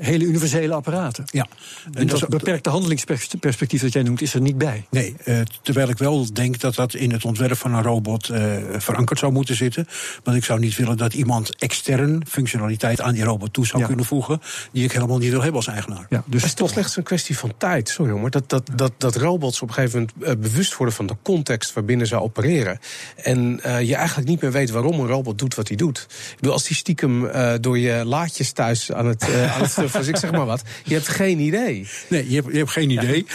hele 0.00 0.24
universele 0.24 0.74
apparaten. 0.74 1.24
Ja. 1.26 1.46
En 1.92 2.06
dat, 2.06 2.20
dat 2.20 2.28
beperkte 2.28 2.70
handelingsperspectief 2.70 3.80
dat 3.80 3.92
jij 3.92 4.02
noemt, 4.02 4.22
is 4.22 4.34
er 4.34 4.40
niet 4.40 4.58
bij. 4.58 4.86
Nee, 4.90 5.14
uh, 5.24 5.40
terwijl 5.62 5.88
ik 5.88 5.98
wel 5.98 6.32
denk 6.32 6.60
dat 6.60 6.74
dat 6.74 6.94
in 6.94 7.12
het 7.12 7.24
ontwerp 7.24 7.56
van 7.56 7.74
een 7.74 7.82
robot 7.82 8.28
uh, 8.28 8.56
verankerd 8.76 9.18
zou 9.18 9.32
moeten 9.32 9.54
zitten. 9.54 9.88
Want 10.24 10.36
ik 10.36 10.44
zou 10.44 10.60
niet 10.60 10.76
willen 10.76 10.96
dat 10.96 11.14
iemand 11.14 11.56
extern 11.56 12.22
functionaliteit 12.28 13.00
aan 13.00 13.14
die 13.14 13.24
robot 13.24 13.52
toe 13.52 13.66
zou 13.66 13.80
ja. 13.80 13.86
kunnen 13.86 14.04
voegen. 14.04 14.40
die 14.72 14.84
ik 14.84 14.92
helemaal 14.92 15.18
niet 15.18 15.30
wil 15.30 15.42
hebben 15.42 15.56
als 15.56 15.66
eigenaar. 15.66 16.06
Ja, 16.08 16.22
dus 16.26 16.40
het 16.40 16.50
is 16.50 16.56
toch 16.56 16.70
slechts 16.70 16.96
een 16.96 17.02
kwestie 17.02 17.38
van 17.38 17.52
tijd. 17.56 17.88
Sorry 17.88 18.12
hoor, 18.12 18.30
dat, 18.30 18.48
dat, 18.48 18.70
dat, 18.74 18.92
dat 18.98 19.16
robots 19.16 19.62
op 19.62 19.68
een 19.68 19.74
gegeven 19.74 20.08
moment 20.18 20.38
uh, 20.38 20.42
bewust 20.48 20.76
worden 20.76 20.94
van 20.94 21.06
de 21.06 21.16
context 21.22 21.72
waarbinnen 21.72 22.06
ze 22.06 22.20
opereren. 22.20 22.78
En 23.16 23.60
je 23.62 23.94
eigenlijk 23.94 24.28
niet 24.28 24.40
meer 24.40 24.52
weet 24.52 24.70
waarom 24.70 25.00
een 25.00 25.06
robot 25.06 25.38
doet 25.38 25.54
wat 25.54 25.68
hij 25.68 25.76
doet. 25.76 26.06
Ik 26.30 26.36
bedoel, 26.36 26.52
als 26.52 26.64
die 26.66 26.76
stiekem 26.76 27.30
door 27.60 27.78
je 27.78 28.04
laadjes 28.04 28.52
thuis 28.52 28.92
aan 28.92 29.06
het, 29.06 29.22
aan 29.54 29.62
het 29.62 29.72
of 29.94 30.08
ik 30.08 30.16
zeg 30.16 30.30
maar 30.30 30.46
wat. 30.46 30.62
Je 30.84 30.94
hebt 30.94 31.08
geen 31.08 31.38
idee. 31.38 31.88
Nee, 32.08 32.28
je 32.28 32.34
hebt, 32.34 32.52
je 32.52 32.58
hebt 32.58 32.70
geen 32.70 32.90
idee. 32.90 33.26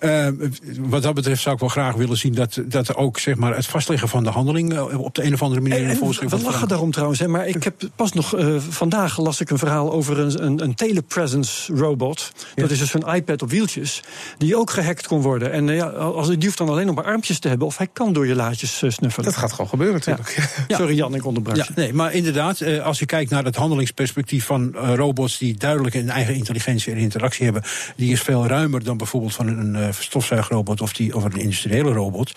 Ja. 0.00 0.28
Uh, 0.28 0.48
wat 0.78 1.02
dat 1.02 1.14
betreft 1.14 1.42
zou 1.42 1.54
ik 1.54 1.60
wel 1.60 1.68
graag 1.68 1.94
willen 1.94 2.16
zien 2.16 2.34
dat, 2.34 2.60
dat 2.64 2.88
er 2.88 2.96
ook 2.96 3.18
zeg 3.18 3.36
maar, 3.36 3.56
het 3.56 3.66
vastleggen 3.66 4.08
van 4.08 4.24
de 4.24 4.30
handeling 4.30 4.72
uh, 4.72 5.00
op 5.00 5.14
de 5.14 5.24
een 5.24 5.32
of 5.32 5.42
andere 5.42 5.60
manier 5.60 5.78
in 5.78 5.88
de 5.88 5.96
voorschrift 5.96 6.32
We 6.32 6.42
lachen 6.42 6.68
daarom 6.68 6.90
trouwens, 6.90 7.20
hè, 7.20 7.28
maar 7.28 7.48
ik 7.48 7.64
heb 7.64 7.74
pas 7.96 8.12
nog 8.12 8.36
uh, 8.36 8.56
vandaag 8.68 9.18
las 9.18 9.40
ik 9.40 9.50
een 9.50 9.58
verhaal 9.58 9.92
over 9.92 10.18
een, 10.18 10.44
een, 10.44 10.62
een 10.62 10.74
telepresence 10.74 11.74
robot. 11.74 12.32
Ja. 12.54 12.62
Dat 12.62 12.70
is 12.70 12.78
dus 12.78 12.94
een 12.94 13.14
iPad 13.14 13.42
op 13.42 13.50
wieltjes, 13.50 14.02
die 14.38 14.56
ook 14.56 14.70
gehackt 14.70 15.06
kon 15.06 15.20
worden. 15.20 15.52
En 15.52 15.68
ja, 15.68 15.86
als, 15.86 16.28
die 16.28 16.44
hoeft 16.44 16.58
dan 16.58 16.68
alleen 16.68 16.86
nog 16.86 16.94
maar 16.94 17.04
armpjes 17.04 17.38
te 17.38 17.48
hebben, 17.48 17.66
of 17.66 17.76
hij 17.76 17.88
kan 17.92 18.12
door 18.12 18.26
je 18.26 18.34
laadjes 18.34 18.76
snuffelen. 18.76 19.24
Dat 19.24 19.36
gaat 19.36 19.50
gewoon 19.50 19.68
gebeuren 19.68 19.94
natuurlijk. 19.94 20.50
Ja. 20.68 20.76
Sorry 20.78 20.94
Jan, 20.96 21.14
ik 21.14 21.26
onderbrak 21.26 21.56
ja, 21.56 21.66
Nee, 21.74 21.92
maar 21.92 22.12
inderdaad, 22.12 22.80
als 22.82 22.98
je 22.98 23.06
kijkt 23.06 23.30
naar 23.30 23.44
het 23.44 23.56
handelingsperspectief 23.56 24.44
van 24.44 24.76
robots 24.76 25.38
die 25.38 25.54
duidelijk 25.54 25.91
een 26.00 26.10
eigen 26.10 26.34
intelligentie 26.34 26.92
en 26.92 26.98
interactie 26.98 27.44
hebben, 27.44 27.62
die 27.96 28.12
is 28.12 28.20
veel 28.22 28.46
ruimer 28.46 28.84
dan 28.84 28.96
bijvoorbeeld 28.96 29.34
van 29.34 29.46
een 29.46 29.74
uh, 29.74 29.88
stofzuigrobot 29.98 30.80
of, 30.80 30.92
die, 30.92 31.16
of 31.16 31.24
een 31.24 31.36
industriële 31.36 31.92
robot. 31.92 32.32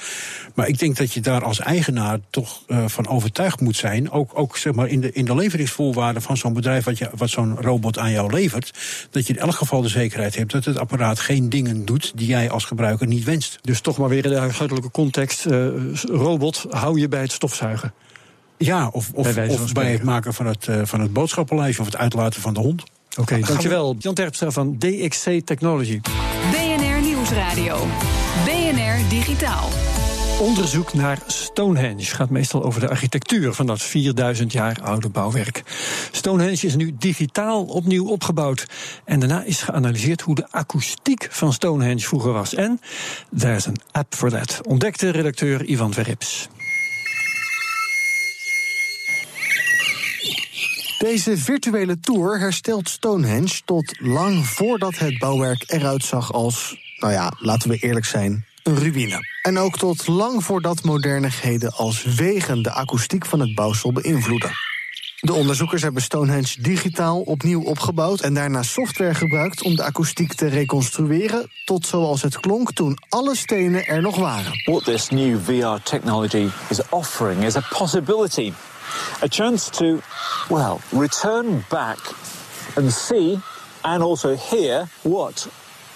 Maar 0.55 0.67
ik 0.67 0.79
denk 0.79 0.97
dat 0.97 1.13
je 1.13 1.21
daar 1.21 1.43
als 1.43 1.59
eigenaar 1.59 2.19
toch 2.29 2.63
uh, 2.67 2.83
van 2.87 3.07
overtuigd 3.07 3.59
moet 3.61 3.75
zijn, 3.75 4.11
ook, 4.11 4.31
ook 4.33 4.57
zeg 4.57 4.73
maar 4.73 4.87
in, 4.87 5.01
de, 5.01 5.11
in 5.11 5.25
de 5.25 5.35
leveringsvoorwaarden 5.35 6.21
van 6.21 6.37
zo'n 6.37 6.53
bedrijf 6.53 6.85
wat, 6.85 6.97
je, 6.97 7.09
wat 7.15 7.29
zo'n 7.29 7.61
robot 7.61 7.97
aan 7.97 8.11
jou 8.11 8.33
levert, 8.33 8.73
dat 9.11 9.27
je 9.27 9.33
in 9.33 9.39
elk 9.39 9.55
geval 9.55 9.81
de 9.81 9.89
zekerheid 9.89 10.35
hebt 10.35 10.51
dat 10.51 10.65
het 10.65 10.79
apparaat 10.79 11.19
geen 11.19 11.49
dingen 11.49 11.85
doet 11.85 12.11
die 12.15 12.27
jij 12.27 12.49
als 12.49 12.65
gebruiker 12.65 13.07
niet 13.07 13.23
wenst. 13.23 13.59
Dus 13.61 13.81
toch 13.81 13.97
maar 13.97 14.09
weer 14.09 14.25
in 14.25 14.31
de 14.31 14.37
huishoudelijke 14.37 14.91
context, 14.91 15.45
uh, 15.45 15.67
robot, 16.03 16.65
hou 16.69 16.99
je 16.99 17.07
bij 17.07 17.21
het 17.21 17.31
stofzuigen. 17.31 17.93
Ja, 18.57 18.87
of, 18.87 19.11
of, 19.13 19.33
bij, 19.33 19.49
of 19.49 19.73
bij 19.73 19.91
het 19.91 20.03
maken 20.03 20.33
van 20.33 20.45
het, 20.45 20.67
uh, 20.67 20.81
van 20.83 20.99
het 20.99 21.13
boodschappenlijstje 21.13 21.81
of 21.81 21.87
het 21.87 21.97
uitlaten 21.97 22.41
van 22.41 22.53
de 22.53 22.59
hond. 22.59 22.83
Oké, 23.17 23.33
okay, 23.33 23.41
dankjewel. 23.47 23.95
Jan 24.00 24.13
Terpstra 24.13 24.51
van 24.51 24.75
DXC 24.77 25.39
Technology. 25.45 26.01
BNR 26.51 27.01
Nieuwsradio. 27.01 27.88
BNR 28.45 29.10
Digitaal. 29.10 29.69
Onderzoek 30.39 30.93
naar 30.93 31.19
Stonehenge 31.27 32.05
gaat 32.05 32.29
meestal 32.29 32.63
over 32.63 32.79
de 32.79 32.89
architectuur 32.89 33.53
van 33.53 33.65
dat 33.65 33.81
4000 33.81 34.51
jaar 34.51 34.79
oude 34.84 35.10
bouwwerk. 35.10 35.63
Stonehenge 36.12 36.65
is 36.65 36.75
nu 36.75 36.95
digitaal 37.00 37.63
opnieuw 37.63 38.07
opgebouwd. 38.07 38.65
En 39.05 39.19
daarna 39.19 39.43
is 39.43 39.62
geanalyseerd 39.62 40.22
hoe 40.22 40.36
de 40.36 40.48
akoestiek 40.51 41.27
van 41.31 41.53
Stonehenge 41.53 42.00
vroeger 42.00 42.34
was. 42.34 42.53
En 42.53 42.79
there's 43.38 43.65
een 43.65 43.79
app 43.91 44.15
for 44.15 44.29
that, 44.29 44.62
ontdekte 44.63 45.10
redacteur 45.10 45.65
Ivan 45.65 45.93
Verrips. 45.93 46.48
Deze 50.97 51.37
virtuele 51.37 51.99
tour 51.99 52.39
herstelt 52.39 52.89
Stonehenge 52.89 53.61
tot 53.65 53.95
lang 53.99 54.45
voordat 54.45 54.97
het 54.97 55.17
bouwwerk 55.17 55.63
eruit 55.67 56.03
zag 56.03 56.33
als, 56.33 56.77
nou 56.97 57.13
ja, 57.13 57.31
laten 57.39 57.69
we 57.69 57.77
eerlijk 57.77 58.05
zijn, 58.05 58.45
een 58.63 58.77
ruïne. 58.77 59.19
En 59.41 59.57
ook 59.57 59.77
tot 59.77 60.07
lang 60.07 60.43
voordat 60.43 60.83
modernigheden 60.83 61.71
als 61.71 62.03
wegen 62.03 62.61
de 62.61 62.71
akoestiek 62.71 63.25
van 63.25 63.39
het 63.39 63.55
bouwsel 63.55 63.91
beïnvloeden. 63.91 64.51
De 65.19 65.33
onderzoekers 65.33 65.81
hebben 65.81 66.01
Stonehenge 66.01 66.61
digitaal 66.61 67.21
opnieuw 67.21 67.61
opgebouwd 67.61 68.21
en 68.21 68.33
daarna 68.33 68.63
software 68.63 69.13
gebruikt 69.13 69.63
om 69.63 69.75
de 69.75 69.83
akoestiek 69.83 70.33
te 70.33 70.47
reconstrueren 70.47 71.49
tot 71.65 71.85
zoals 71.85 72.21
het 72.21 72.39
klonk 72.39 72.73
toen 72.73 72.97
alle 73.09 73.35
stenen 73.35 73.85
er 73.85 74.01
nog 74.01 74.15
waren. 74.15 74.51
What 74.63 74.83
this 74.83 75.09
new 75.09 75.39
VR 75.43 75.83
technology 75.83 76.47
is 76.69 76.79
offering 76.89 77.43
is 77.43 77.55
a 77.55 77.67
possibility 77.69 78.53
a 79.24 79.27
chance 79.27 79.70
to, 79.70 80.01
well, 80.50 80.80
return 80.89 81.65
back 81.70 81.98
and 82.75 82.92
see 82.94 83.39
and 83.82 84.04
also 84.04 84.36
hear 84.36 84.88
what 85.01 85.48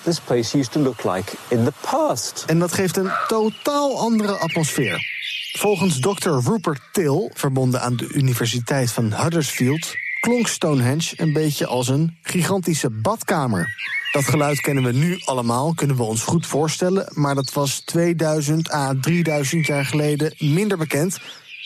this 0.04 0.20
place 0.20 0.58
used 0.58 0.72
to 0.72 0.80
look 0.80 1.04
like 1.04 1.38
in 1.48 1.64
the 1.64 1.74
past. 1.82 2.44
En 2.48 2.60
dat 2.60 2.74
geeft 2.74 2.98
een 2.98 3.12
totaal 3.28 4.00
andere 4.00 4.38
atmosfeer. 4.38 5.18
Volgens 5.58 6.00
Dr. 6.00 6.30
Rupert 6.30 6.82
Till, 6.92 7.32
verbonden 7.34 7.82
aan 7.82 7.96
de 7.96 8.10
Universiteit 8.14 8.92
van 8.92 9.14
Huddersfield, 9.14 9.96
klonk 10.20 10.48
Stonehenge 10.48 11.14
een 11.16 11.34
beetje 11.34 11.68
als 11.68 11.88
een 11.88 12.18
gigantische 12.22 12.90
badkamer. 12.90 13.68
Dat 14.12 14.24
geluid 14.24 14.62
kennen 14.62 14.84
we 14.84 14.92
nu 14.92 15.22
allemaal, 15.26 15.74
kunnen 15.74 15.96
we 15.96 16.04
ons 16.04 16.24
goed 16.24 16.48
voorstellen, 16.48 17.12
maar 17.14 17.36
dat 17.36 17.54
was 17.54 17.80
2000 17.80 18.74
à 18.74 18.94
3000 19.02 19.66
jaar 19.66 19.86
geleden 19.86 20.34
minder 20.38 20.78
bekend. 20.78 21.18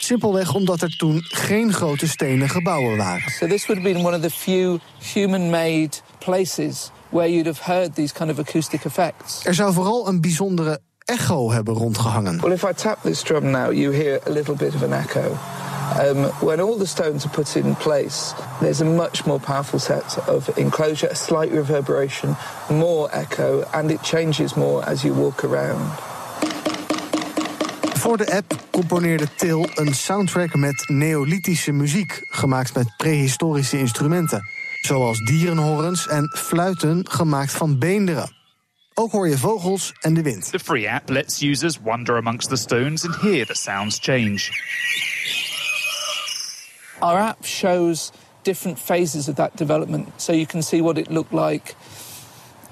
Simpelweg 0.03 0.53
omdat 0.53 0.81
er 0.81 0.97
toen 0.97 1.21
geen 1.23 1.73
grote 1.73 2.07
stenen 2.07 2.49
gebouwen 2.49 2.97
waren. 2.97 3.31
So 3.31 3.47
this 3.47 3.65
would 3.65 3.83
have 3.83 3.93
been 3.93 4.05
one 4.05 4.15
of 4.15 4.21
the 4.21 4.29
few 4.29 4.79
human-made 5.13 5.89
places 6.17 6.91
where 7.09 7.29
you'd 7.29 7.45
have 7.45 7.73
heard 7.73 7.95
these 7.95 8.13
kind 8.13 8.29
of 8.29 8.39
acoustic 8.39 8.85
effects. 8.85 9.45
Er 9.45 9.53
zou 9.53 9.73
vooral 9.73 10.07
een 10.07 10.21
bijzondere 10.21 10.79
echo 11.05 11.51
hebben 11.51 11.73
rondgehangen. 11.73 12.39
Well, 12.41 12.51
if 12.51 12.63
I 12.63 12.73
tap 12.73 13.01
this 13.01 13.21
drum 13.21 13.51
now, 13.51 13.71
you 13.71 13.93
hear 13.93 14.19
a 14.27 14.31
little 14.31 14.55
bit 14.55 14.75
of 14.75 14.83
an 14.83 14.93
echo. 14.93 15.37
Um, 15.99 16.31
when 16.39 16.59
all 16.59 16.77
the 16.77 16.85
stones 16.85 17.25
are 17.25 17.33
put 17.33 17.55
in 17.55 17.75
place, 17.75 18.33
there's 18.59 18.81
a 18.81 18.85
much 18.85 19.25
more 19.25 19.39
powerful 19.39 19.79
set 19.79 20.17
of 20.27 20.49
enclosure, 20.57 21.09
a 21.11 21.15
slight 21.15 21.51
reverberation, 21.51 22.35
more 22.69 23.09
echo, 23.11 23.63
and 23.71 23.91
it 23.91 24.01
changes 24.01 24.55
more 24.55 24.89
as 24.89 25.03
you 25.03 25.13
walk 25.13 25.43
around. 25.43 26.12
Voor 28.03 28.17
de 28.17 28.35
app 28.35 28.55
componeerde 28.71 29.27
Til 29.35 29.69
een 29.75 29.93
soundtrack 29.93 30.55
met 30.55 30.83
neolithische 30.87 31.71
muziek, 31.71 32.19
gemaakt 32.29 32.75
met 32.75 32.93
prehistorische 32.97 33.79
instrumenten, 33.79 34.43
zoals 34.81 35.19
dierenhorens 35.19 36.07
en 36.07 36.37
fluiten 36.37 37.09
gemaakt 37.09 37.51
van 37.51 37.79
beenderen. 37.79 38.35
Ook 38.93 39.11
hoor 39.11 39.27
je 39.27 39.37
vogels 39.37 39.93
en 39.99 40.13
de 40.13 40.21
wind. 40.21 40.51
The 40.51 40.59
free 40.59 40.91
app 40.91 41.09
lets 41.09 41.41
users 41.41 41.79
wander 41.83 42.15
amongst 42.15 42.49
the 42.49 42.55
stones 42.55 43.05
and 43.05 43.15
hear 43.15 43.45
the 43.45 43.55
sounds 43.55 43.99
change. 44.01 44.49
Our 46.99 47.19
app 47.19 47.45
shows 47.45 48.11
different 48.41 48.79
phases 48.79 49.27
of 49.27 49.35
that 49.35 49.51
development, 49.57 50.07
so 50.15 50.31
you 50.31 50.45
can 50.45 50.63
see 50.63 50.81
what 50.81 50.97
it 50.97 51.09
looked 51.09 51.33
like 51.33 51.75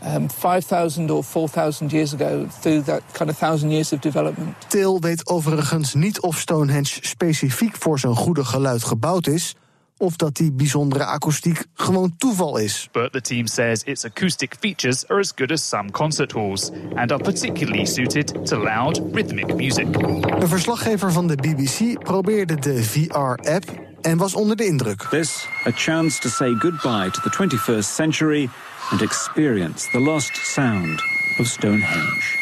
um, 0.06 0.30
5,000 0.30 1.12
or 1.12 1.24
4,000 1.24 1.92
years 1.92 2.14
ago 2.14 2.48
through 2.62 2.86
that 2.86 3.02
kind 3.12 3.30
of 3.30 3.38
thousand 3.38 3.72
years 3.72 3.94
of 3.94 4.00
development. 4.00 4.56
Til 4.68 5.00
weet 5.00 5.28
overigens 5.28 5.94
niet 5.94 6.22
of 6.22 6.38
Stonehenge 6.38 6.98
specifiek 7.02 7.76
voor 7.76 8.00
zijn 8.00 8.16
goede 8.16 8.46
geluid 8.46 8.84
gebouwd 8.84 9.28
is, 9.28 9.56
of 9.98 10.16
dat 10.16 10.36
die 10.36 10.52
bijzondere 10.52 11.06
akoestiek 11.06 11.66
gewoon 11.74 12.14
toeval 12.18 12.58
is. 12.58 12.90
But 12.92 13.12
the 13.12 13.22
team 13.22 13.48
says 13.48 13.84
its 13.84 14.06
acoustic 14.06 14.56
features 14.60 15.08
are 15.08 15.20
as 15.20 15.32
good 15.36 15.52
as 15.52 15.68
some 15.68 15.92
concert 15.92 16.32
halls 16.32 16.72
and 16.96 17.12
are 17.12 17.24
particularly 17.24 17.86
suited 17.86 18.46
to 18.46 18.58
loud, 18.58 19.02
rhythmic 19.12 19.56
music. 19.56 19.88
Een 19.96 20.48
verslaggever 20.48 21.12
van 21.12 21.28
de 21.28 21.36
BBC 21.36 22.04
probeerde 22.04 22.56
de 22.56 22.84
VR-app 22.84 23.91
en 24.02 24.18
was 24.18 24.36
onder 24.36 24.56
de 24.56 24.66
indruk. 24.66 25.08
This, 25.10 25.48
a 25.68 25.72
chance 25.72 26.20
to 26.20 26.30
say 26.30 26.56
goodbye 26.60 27.10
to 27.12 27.22
the 27.22 27.30
21st 27.30 27.94
century 27.94 28.50
and 28.90 29.02
experience 29.02 29.90
the 29.92 30.00
lost 30.00 30.36
sound 30.36 31.04
of 31.38 31.48
Stonehenge. 31.48 32.40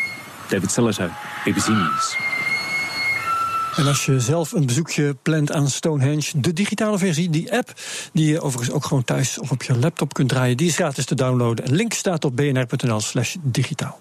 David 0.47 0.71
Sillito, 0.71 1.09
BBC 1.43 1.67
News. 1.67 2.17
En 3.75 3.87
als 3.87 4.05
je 4.05 4.19
zelf 4.19 4.51
een 4.51 4.65
bezoekje 4.65 5.15
plant 5.21 5.51
aan 5.51 5.69
Stonehenge, 5.69 6.31
de 6.35 6.53
digitale 6.53 6.97
versie, 6.97 7.29
die 7.29 7.53
app, 7.53 7.73
die 8.13 8.31
je 8.31 8.41
overigens 8.41 8.75
ook 8.75 8.85
gewoon 8.85 9.03
thuis 9.03 9.39
of 9.39 9.51
op 9.51 9.63
je 9.63 9.77
laptop 9.77 10.13
kunt 10.13 10.29
draaien, 10.29 10.57
die 10.57 10.67
is 10.67 10.75
gratis 10.75 11.05
te 11.05 11.15
downloaden. 11.15 11.67
Een 11.67 11.75
link 11.75 11.93
staat 11.93 12.25
op 12.25 12.35
bnr.nl/slash 12.35 13.35
digitaal. 13.41 13.99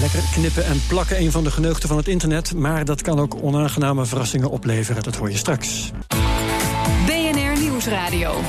Lekker 0.00 0.22
knippen 0.32 0.64
en 0.64 0.80
plakken, 0.88 1.20
een 1.20 1.30
van 1.30 1.44
de 1.44 1.50
geneugten 1.50 1.88
van 1.88 1.96
het 1.96 2.08
internet, 2.08 2.54
maar 2.54 2.84
dat 2.84 3.02
kan 3.02 3.20
ook 3.20 3.36
onaangename 3.42 4.06
verrassingen 4.06 4.50
opleveren. 4.50 5.02
Dat 5.02 5.16
hoor 5.16 5.30
je 5.30 5.36
straks. 5.36 5.90
BNR 7.82 7.90
Nieuwsradio. 7.90 8.40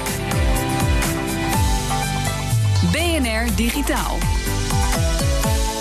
BNR 2.92 3.56
Digitaal. 3.56 4.18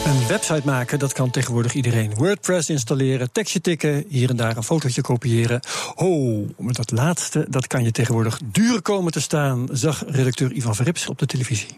Een 0.04 0.26
website 0.28 0.62
maken, 0.64 0.98
dat 0.98 1.12
kan 1.12 1.30
tegenwoordig 1.30 1.74
iedereen. 1.74 2.14
WordPress 2.14 2.70
installeren, 2.70 3.32
tekstje 3.32 3.60
tikken, 3.60 4.04
hier 4.08 4.30
en 4.30 4.36
daar 4.36 4.56
een 4.56 4.62
fotootje 4.62 5.02
kopiëren. 5.02 5.60
Oh, 5.94 6.48
met 6.58 6.76
dat 6.76 6.90
laatste, 6.90 7.46
dat 7.48 7.66
kan 7.66 7.84
je 7.84 7.90
tegenwoordig 7.90 8.40
duur 8.44 8.82
komen 8.82 9.12
te 9.12 9.20
staan, 9.20 9.68
zag 9.72 10.04
redacteur 10.06 10.52
Ivan 10.52 10.74
Verrips 10.74 11.08
op 11.08 11.18
de 11.18 11.26
televisie. 11.26 11.68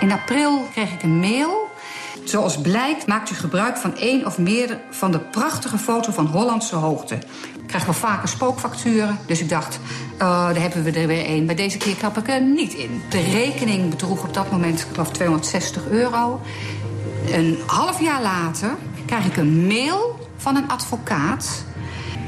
In 0.00 0.12
april 0.12 0.66
kreeg 0.72 0.92
ik 0.92 1.02
een 1.02 1.18
mail. 1.18 1.69
Zoals 2.24 2.60
blijkt 2.60 3.06
maakt 3.06 3.30
u 3.30 3.34
gebruik 3.34 3.76
van 3.76 3.96
één 3.96 4.26
of 4.26 4.38
meer 4.38 4.80
van 4.90 5.12
de 5.12 5.18
prachtige 5.18 5.78
foto 5.78 6.12
van 6.12 6.26
Hollandse 6.26 6.76
hoogte. 6.76 7.14
Ik 7.14 7.66
krijg 7.66 7.84
wel 7.84 7.94
vaker 7.94 8.28
spookfacturen, 8.28 9.18
dus 9.26 9.40
ik 9.40 9.48
dacht, 9.48 9.78
uh, 10.12 10.18
daar 10.18 10.60
hebben 10.60 10.82
we 10.82 10.90
er 10.90 11.06
weer 11.06 11.24
één. 11.24 11.44
Maar 11.44 11.56
deze 11.56 11.78
keer 11.78 11.94
klap 11.94 12.18
ik 12.18 12.28
er 12.28 12.42
niet 12.42 12.74
in. 12.74 13.02
De 13.08 13.20
rekening 13.20 13.90
bedroeg 13.90 14.24
op 14.24 14.34
dat 14.34 14.50
moment, 14.50 14.80
ik 14.80 14.86
geloof 14.92 15.10
260 15.10 15.88
euro. 15.88 16.40
Een 17.30 17.58
half 17.66 18.00
jaar 18.00 18.22
later 18.22 18.76
krijg 19.06 19.26
ik 19.26 19.36
een 19.36 19.66
mail 19.66 20.18
van 20.36 20.56
een 20.56 20.68
advocaat. 20.68 21.64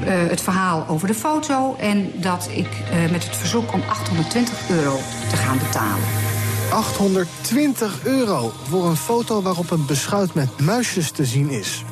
Uh, 0.01 0.09
het 0.09 0.41
verhaal 0.41 0.85
over 0.87 1.07
de 1.07 1.13
foto 1.13 1.75
en 1.75 2.11
dat 2.15 2.49
ik 2.51 2.67
uh, 2.67 3.11
met 3.11 3.25
het 3.25 3.35
verzoek 3.35 3.73
om 3.73 3.81
820 3.89 4.69
euro 4.69 4.99
te 5.29 5.35
gaan 5.35 5.57
betalen. 5.57 6.32
820 6.73 7.99
euro 8.03 8.51
voor 8.69 8.85
een 8.85 8.95
foto 8.95 9.41
waarop 9.41 9.71
een 9.71 9.85
beschuit 9.85 10.33
met 10.33 10.59
muisjes 10.59 11.11
te 11.11 11.25
zien 11.25 11.49
is. 11.49 11.83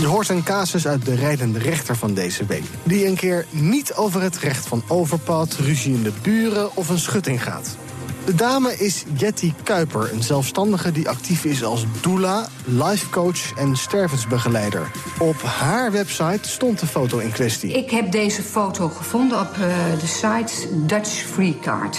Je 0.00 0.06
hoort 0.06 0.28
een 0.28 0.42
casus 0.42 0.86
uit 0.86 1.04
de 1.04 1.14
rijdende 1.14 1.58
rechter 1.58 1.96
van 1.96 2.14
deze 2.14 2.44
week. 2.44 2.64
Die 2.82 3.06
een 3.06 3.16
keer 3.16 3.46
niet 3.50 3.94
over 3.94 4.22
het 4.22 4.36
recht 4.36 4.66
van 4.66 4.82
overpad, 4.88 5.54
ruzie 5.54 5.94
in 5.94 6.02
de 6.02 6.12
buren 6.22 6.76
of 6.76 6.88
een 6.88 6.98
schutting 6.98 7.42
gaat. 7.42 7.76
De 8.24 8.34
dame 8.34 8.76
is 8.76 9.04
Jetty 9.16 9.52
Kuiper, 9.62 10.12
een 10.12 10.22
zelfstandige 10.22 10.92
die 10.92 11.08
actief 11.08 11.44
is 11.44 11.64
als 11.64 11.84
doula, 12.00 12.48
lifecoach 12.64 13.52
en 13.56 13.76
stervensbegeleider. 13.76 14.90
Op 15.18 15.42
haar 15.42 15.92
website 15.92 16.48
stond 16.48 16.80
de 16.80 16.86
foto 16.86 17.18
in 17.18 17.32
kwestie. 17.32 17.72
Ik 17.72 17.90
heb 17.90 18.12
deze 18.12 18.42
foto 18.42 18.88
gevonden 18.88 19.40
op 19.40 19.50
uh, 19.50 19.66
de 20.00 20.06
site 20.06 20.86
Dutch 20.86 21.10
Free 21.10 21.58
Card. 21.60 21.98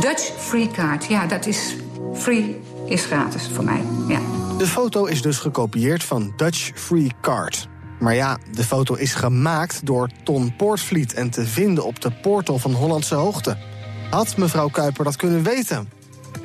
Dutch 0.00 0.32
Free 0.36 0.68
Card, 0.68 1.04
ja, 1.04 1.26
dat 1.26 1.46
is 1.46 1.76
free 2.14 2.60
is 2.90 3.04
gratis 3.04 3.48
voor 3.54 3.64
mij. 3.64 3.82
Ja. 4.08 4.20
De 4.58 4.66
foto 4.66 5.04
is 5.04 5.22
dus 5.22 5.38
gekopieerd 5.38 6.04
van 6.04 6.32
Dutch 6.36 6.70
Free 6.74 7.10
Card. 7.20 7.68
Maar 7.98 8.14
ja, 8.14 8.38
de 8.52 8.64
foto 8.64 8.94
is 8.94 9.14
gemaakt 9.14 9.86
door 9.86 10.10
Ton 10.24 10.56
Poortvliet 10.56 11.14
en 11.14 11.30
te 11.30 11.46
vinden 11.46 11.84
op 11.84 12.00
de 12.00 12.10
portal 12.10 12.58
van 12.58 12.72
Hollandse 12.72 13.14
Hoogte. 13.14 13.56
Had 14.10 14.36
mevrouw 14.36 14.68
Kuiper 14.68 15.04
dat 15.04 15.16
kunnen 15.16 15.42
weten? 15.42 15.90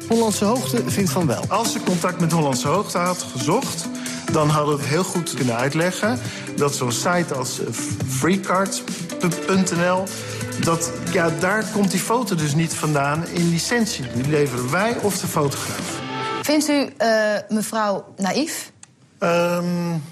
Hollandse 0.10 0.46
Hoogte 0.46 0.84
vindt 0.86 1.12
van 1.12 1.28
wel. 1.28 1.44
Als 1.48 1.72
ze 1.72 1.80
contact 1.84 2.20
met 2.20 2.32
Hollandse 2.32 2.68
Hoogte 2.68 2.98
had 2.98 3.26
gezocht, 3.38 3.88
dan 4.32 4.50
hadden 4.50 4.76
we 4.76 4.82
het 4.82 4.90
heel 4.90 5.04
goed 5.04 5.34
kunnen 5.34 5.56
uitleggen 5.56 6.20
dat 6.56 6.76
zo'n 6.76 6.92
site 6.92 7.34
als 7.36 7.60
dat 10.64 10.92
ja, 11.12 11.30
daar 11.40 11.66
komt 11.74 11.92
die 11.92 12.00
foto 12.00 12.36
dus 12.36 12.56
niet 12.56 12.74
vandaan 12.74 13.28
in 13.28 13.50
licentie. 13.50 14.06
Die 14.14 14.28
leveren 14.28 14.72
wij 14.72 14.98
of 15.02 15.20
de 15.20 15.28
fotograaf. 15.28 16.00
Vindt 16.42 16.70
u 16.70 16.74
uh, 16.74 17.36
mevrouw 17.50 18.14
naïef? 18.18 18.72
Um, 19.20 20.04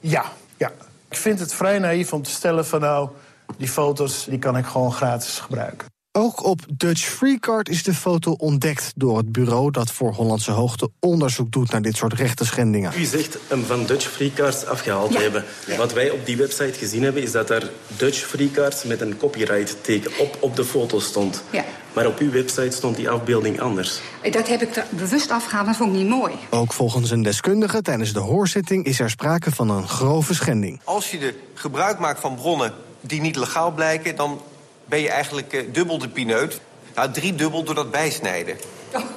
ja, 0.00 0.24
ja. 0.56 0.72
Ik 1.08 1.16
vind 1.16 1.40
het 1.40 1.54
vrij 1.54 1.78
naïef 1.78 2.12
om 2.12 2.22
te 2.22 2.30
stellen 2.30 2.66
van 2.66 2.80
nou, 2.80 3.08
die 3.56 3.68
foto's 3.68 4.24
die 4.24 4.38
kan 4.38 4.56
ik 4.56 4.66
gewoon 4.66 4.92
gratis 4.92 5.38
gebruiken. 5.38 5.89
Ook 6.12 6.44
op 6.44 6.60
Dutch 6.76 7.02
Freecard 7.02 7.68
is 7.68 7.82
de 7.82 7.94
foto 7.94 8.32
ontdekt 8.32 8.92
door 8.96 9.16
het 9.16 9.32
bureau 9.32 9.70
dat 9.70 9.90
voor 9.90 10.12
Hollandse 10.12 10.50
Hoogte 10.50 10.90
onderzoek 11.00 11.52
doet 11.52 11.70
naar 11.70 11.82
dit 11.82 11.96
soort 11.96 12.12
rechtenschendingen. 12.12 12.92
U 12.96 13.04
zegt 13.04 13.38
hem 13.48 13.64
van 13.64 13.86
Dutch 13.86 14.06
Freecards 14.06 14.66
afgehaald 14.66 15.12
ja. 15.12 15.20
hebben. 15.20 15.44
Ja. 15.66 15.76
Wat 15.76 15.92
wij 15.92 16.10
op 16.10 16.26
die 16.26 16.36
website 16.36 16.78
gezien 16.78 17.02
hebben 17.02 17.22
is 17.22 17.32
dat 17.32 17.50
er 17.50 17.70
Dutch 17.96 18.18
Freecards 18.18 18.84
met 18.84 19.00
een 19.00 19.16
copyright 19.16 19.76
teken 19.84 20.10
op, 20.18 20.36
op 20.40 20.56
de 20.56 20.64
foto 20.64 21.00
stond. 21.00 21.42
Ja. 21.50 21.64
Maar 21.92 22.06
op 22.06 22.18
uw 22.18 22.30
website 22.30 22.76
stond 22.76 22.96
die 22.96 23.10
afbeelding 23.10 23.60
anders. 23.60 24.00
Dat 24.30 24.48
heb 24.48 24.62
ik 24.62 24.84
bewust 24.90 25.30
afgehaald, 25.30 25.66
dat 25.66 25.76
vond 25.76 25.92
ik 25.92 25.98
niet 25.98 26.08
mooi. 26.08 26.34
Ook 26.50 26.72
volgens 26.72 27.10
een 27.10 27.22
deskundige 27.22 27.82
tijdens 27.82 28.12
de 28.12 28.20
hoorzitting 28.20 28.84
is 28.84 29.00
er 29.00 29.10
sprake 29.10 29.50
van 29.50 29.70
een 29.70 29.88
grove 29.88 30.34
schending. 30.34 30.80
Als 30.84 31.10
je 31.10 31.18
er 31.18 31.34
gebruik 31.54 31.98
maakt 31.98 32.20
van 32.20 32.34
bronnen 32.34 32.72
die 33.00 33.20
niet 33.20 33.36
legaal 33.36 33.72
blijken, 33.72 34.16
dan 34.16 34.40
ben 34.90 35.00
je 35.00 35.10
eigenlijk 35.10 35.52
uh, 35.52 35.60
dubbel 35.72 35.98
de 35.98 36.08
pineut. 36.08 36.60
Nou, 36.94 37.10
driedubbel 37.10 37.64
door 37.64 37.74
dat 37.74 37.90
bijsnijden. 37.90 38.56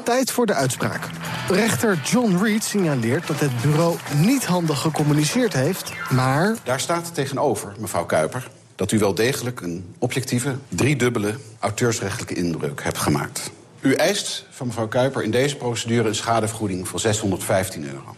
Tijd 0.03 0.31
voor 0.31 0.45
de 0.45 0.53
uitspraak. 0.53 1.09
Rechter 1.49 1.99
John 2.03 2.43
Reed 2.43 2.63
signaleert 2.63 3.27
dat 3.27 3.39
het 3.39 3.61
bureau 3.61 3.97
niet 4.15 4.45
handig 4.45 4.79
gecommuniceerd 4.79 5.53
heeft, 5.53 5.91
maar... 6.09 6.55
Daar 6.63 6.79
staat 6.79 7.13
tegenover, 7.15 7.73
mevrouw 7.77 8.05
Kuiper, 8.05 8.47
dat 8.75 8.91
u 8.91 8.99
wel 8.99 9.15
degelijk 9.15 9.61
een 9.61 9.95
objectieve, 9.99 10.55
driedubbele 10.69 11.35
auteursrechtelijke 11.59 12.33
inbreuk 12.33 12.83
hebt 12.83 12.97
gemaakt. 12.97 13.51
U 13.79 13.93
eist 13.93 14.45
van 14.49 14.67
mevrouw 14.67 14.87
Kuiper 14.87 15.23
in 15.23 15.31
deze 15.31 15.55
procedure 15.55 16.07
een 16.07 16.15
schadevergoeding 16.15 16.87
van 16.87 16.99
615 16.99 17.85
euro. 17.85 18.15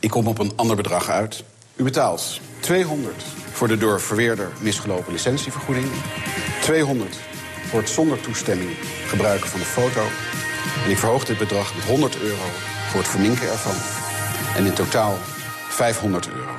Ik 0.00 0.10
kom 0.10 0.26
op 0.26 0.38
een 0.38 0.52
ander 0.56 0.76
bedrag 0.76 1.08
uit. 1.08 1.44
U 1.76 1.82
betaalt 1.82 2.40
200 2.60 3.22
voor 3.52 3.68
de 3.68 3.78
door 3.78 4.00
verweerder 4.00 4.48
misgelopen 4.60 5.12
licentievergoeding. 5.12 5.86
200 6.68 7.16
voor 7.66 7.80
het 7.80 7.88
zonder 7.88 8.20
toestemming 8.20 8.70
gebruiken 9.06 9.48
van 9.48 9.60
de 9.60 9.66
foto. 9.66 10.02
En 10.84 10.90
ik 10.90 10.98
verhoog 10.98 11.24
dit 11.24 11.38
bedrag 11.38 11.74
met 11.74 11.84
100 11.84 12.20
euro 12.20 12.44
voor 12.88 13.00
het 13.00 13.08
verminken 13.08 13.50
ervan. 13.50 13.74
En 14.56 14.66
in 14.66 14.72
totaal 14.72 15.18
500 15.68 16.28
euro. 16.28 16.50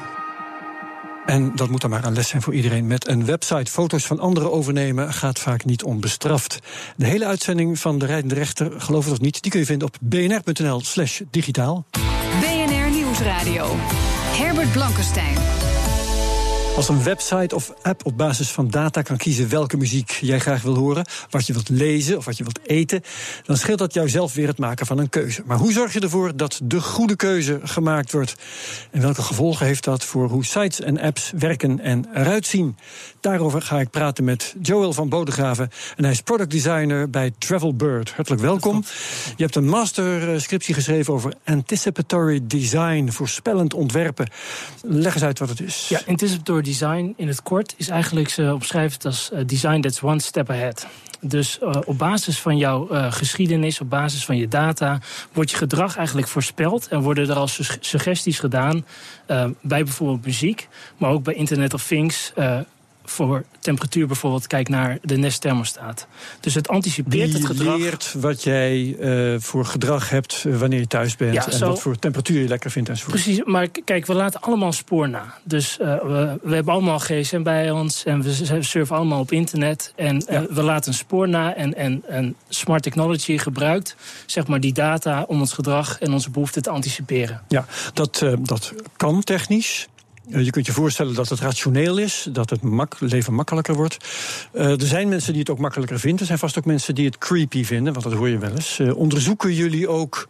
En 1.26 1.56
dat 1.56 1.70
moet 1.70 1.82
dan 1.82 1.90
maar 1.90 2.06
een 2.06 2.14
les 2.14 2.28
zijn 2.28 2.42
voor 2.42 2.54
iedereen. 2.54 2.88
Met 2.88 3.08
een 3.08 3.26
website 3.26 3.72
foto's 3.72 4.06
van 4.06 4.20
anderen 4.20 4.52
overnemen 4.52 5.14
gaat 5.14 5.40
vaak 5.40 5.66
niet 5.66 5.84
onbestraft. 5.84 6.60
De 6.96 7.06
hele 7.06 7.26
uitzending 7.26 7.80
van 7.80 8.00
de 8.00 8.06
Rijdende 8.06 8.36
Rechter, 8.36 8.82
geloof 8.82 9.04
het 9.04 9.14
of 9.14 9.20
niet, 9.20 9.42
die 9.42 9.52
kun 9.52 9.60
je 9.60 9.66
vinden 9.66 9.88
op 9.88 9.98
bnr.nl/slash 10.02 11.22
digitaal. 11.30 11.86
BNR 12.40 12.90
Nieuwsradio. 12.92 13.76
Herbert 14.38 14.72
Blankenstein. 14.72 15.38
Als 16.80 16.90
een 16.90 17.04
website 17.04 17.56
of 17.56 17.74
app 17.82 18.06
op 18.06 18.18
basis 18.18 18.52
van 18.52 18.70
data 18.70 19.02
kan 19.02 19.18
kiezen 19.18 19.50
welke 19.50 19.78
muziek 19.78 20.10
jij 20.10 20.40
graag 20.40 20.62
wil 20.62 20.76
horen, 20.76 21.06
wat 21.30 21.48
je 21.48 21.54
wilt 21.54 21.70
lezen 21.70 22.18
of 22.18 22.26
wat 22.26 22.38
je 22.38 22.44
wilt 22.44 22.60
eten, 22.64 23.02
dan 23.44 23.58
scheelt 23.58 23.80
dat 23.80 23.94
jou 23.94 24.10
zelf 24.10 24.34
weer 24.34 24.48
het 24.48 24.58
maken 24.58 24.86
van 24.86 24.98
een 24.98 25.10
keuze. 25.10 25.44
Maar 25.46 25.58
hoe 25.58 25.72
zorg 25.72 25.94
je 25.94 26.00
ervoor 26.00 26.36
dat 26.36 26.60
de 26.64 26.82
goede 26.82 27.16
keuze 27.16 27.60
gemaakt 27.64 28.12
wordt? 28.12 28.36
En 28.92 29.02
welke 29.02 29.22
gevolgen 29.22 29.66
heeft 29.66 29.84
dat 29.84 30.04
voor 30.04 30.30
hoe 30.30 30.46
sites 30.46 30.82
en 30.82 31.00
apps 31.00 31.32
werken 31.38 31.80
en 31.80 32.06
eruit 32.14 32.48
zien? 32.48 32.78
Daarover 33.20 33.62
ga 33.62 33.80
ik 33.80 33.90
praten 33.90 34.24
met 34.24 34.56
Joel 34.62 34.94
van 34.94 35.10
Bodegraven. 35.10 35.70
En 35.96 36.04
hij 36.04 36.14
is 36.14 36.22
product 36.22 36.52
designer 36.52 37.10
bij 37.10 37.32
Travelbird. 37.38 38.12
Hartelijk 38.12 38.42
welkom. 38.42 38.84
Je 39.36 39.44
hebt 39.44 39.56
een 39.56 39.68
masterscriptie 39.68 40.74
geschreven 40.74 41.14
over 41.14 41.34
anticipatory 41.46 42.40
design, 42.44 43.10
voorspellend 43.10 43.74
ontwerpen. 43.74 44.30
Leg 44.82 45.14
eens 45.14 45.24
uit 45.24 45.40
wat 45.40 45.50
het 45.50 45.62
is. 45.62 45.86
Ja, 45.90 46.02
anticipatory 46.08 46.68
design 46.70 47.14
in 47.18 47.28
het 47.28 47.44
kort 47.44 47.74
is 47.78 47.90
eigenlijk, 47.90 48.30
ze 48.30 48.54
omschrijven 48.54 48.94
het 48.94 49.06
als 49.06 49.30
uh, 49.34 49.40
design 49.46 49.82
that's 49.82 50.04
one 50.04 50.22
step 50.22 50.50
ahead. 50.50 50.88
Dus 51.22 51.60
uh, 51.64 51.72
op 51.86 51.98
basis 51.98 52.40
van 52.40 52.58
jouw 52.58 52.88
geschiedenis, 53.10 53.82
op 53.82 53.90
basis 53.90 54.26
van 54.26 54.38
je 54.38 54.48
data, 54.48 55.00
wordt 55.34 55.52
je 55.52 55.58
gedrag 55.58 55.98
eigenlijk 55.98 56.28
voorspeld 56.28 56.88
en 56.88 57.02
worden 57.02 57.30
er 57.30 57.36
al 57.36 57.48
su 57.48 57.64
suggesties 57.80 58.40
gedaan 58.40 58.86
bij 59.62 59.84
bijvoorbeeld 59.84 60.26
muziek, 60.26 60.68
maar 60.98 61.10
ook 61.10 61.24
bij 61.24 61.34
Internet 61.34 61.74
of 61.74 61.88
Things 61.88 62.34
voor 63.10 63.44
temperatuur 63.60 64.08
bijvoorbeeld, 64.08 64.48
kijk 64.48 64.70
naar 64.70 64.98
de 65.02 65.18
Nest 65.18 65.42
thermostaat. 65.42 66.08
Dus 66.40 66.54
het 66.54 66.68
anticipeert 66.68 67.26
Die 67.32 67.38
het 67.38 67.46
gedrag. 67.46 67.78
leert 67.78 68.14
wat 68.18 68.44
jij 68.44 68.78
uh, 69.00 69.40
voor 69.40 69.66
gedrag 69.66 70.10
hebt 70.10 70.46
wanneer 70.50 70.80
je 70.80 70.88
thuis 70.88 71.16
bent 71.16 71.34
Ja, 71.34 71.46
en 71.46 71.58
zo- 71.58 71.68
wat 71.68 71.82
voor 71.82 72.00
temperatuur 72.00 72.42
je 72.42 72.48
lekker 72.48 72.72
vindt 72.72 72.90
enzovoort. 72.90 73.22
Precies, 73.24 73.44
maar 73.46 73.68
kijk, 73.68 74.06
we 74.06 74.14
laten 74.14 74.42
allemaal 74.42 74.72
spoor 74.72 75.10
na. 75.10 75.34
Dus 75.44 75.78
uh, 75.82 75.88
we, 76.02 76.40
we 76.44 76.56
hebben 76.56 76.74
allemaal 76.74 77.00
gsm 77.00 77.44
bij 77.44 77.72
ons 77.72 78.04
en 78.04 78.22
we 78.22 78.64
surfen 78.64 78.96
allemaal 78.96 79.20
op 79.20 79.32
internet. 79.32 79.94
En 79.96 80.24
uh, 80.30 80.42
we 80.50 80.62
laten 80.64 80.92
een 80.92 80.98
spoor 80.98 81.30
na 81.30 81.56
en, 81.56 81.76
en, 81.76 82.04
en 82.08 82.36
smart 82.50 82.84
technology 82.84 83.38
gebruikt 83.38 83.96
zeg 84.26 84.48
maar, 84.48 84.60
die 84.60 84.74
data 84.74 85.24
om 85.28 85.40
ons 85.40 85.54
gedrag 85.54 86.00
en 86.00 86.14
onze 86.14 86.30
behoeften 86.30 86.62
te 86.62 86.70
anticiperen. 86.70 87.42
Ja, 87.48 87.66
dat, 87.94 88.26
dat 88.40 88.74
kan 88.98 89.24
technisch. 89.24 89.88
Uh, 90.30 90.46
je 90.46 90.50
kunt 90.50 90.66
je 90.66 90.72
voorstellen 90.72 91.16
dat 91.16 91.30
het 91.30 91.40
rationeel 91.40 91.98
is, 91.98 92.28
dat 92.32 92.50
het 92.50 92.62
mak 92.62 92.96
leven 93.00 93.34
makkelijker 93.34 93.76
wordt. 93.76 93.98
Uh, 94.54 94.82
er 94.82 94.88
zijn 94.88 95.10
mensen 95.10 95.32
die 95.32 95.42
het 95.42 95.50
ook 95.50 95.60
makkelijker 95.60 96.00
vinden. 96.00 96.20
Er 96.20 96.26
zijn 96.26 96.40
vast 96.40 96.58
ook 96.58 96.66
mensen 96.66 96.96
die 96.96 97.06
het 97.06 97.18
creepy 97.18 97.64
vinden, 97.64 97.94
want 97.94 98.06
dat 98.06 98.14
hoor 98.14 98.30
je 98.30 98.38
wel 98.38 98.52
eens. 98.52 98.80
Uh, 98.80 98.96
onderzoeken 98.96 99.54
jullie 99.54 99.88
ook 99.88 100.28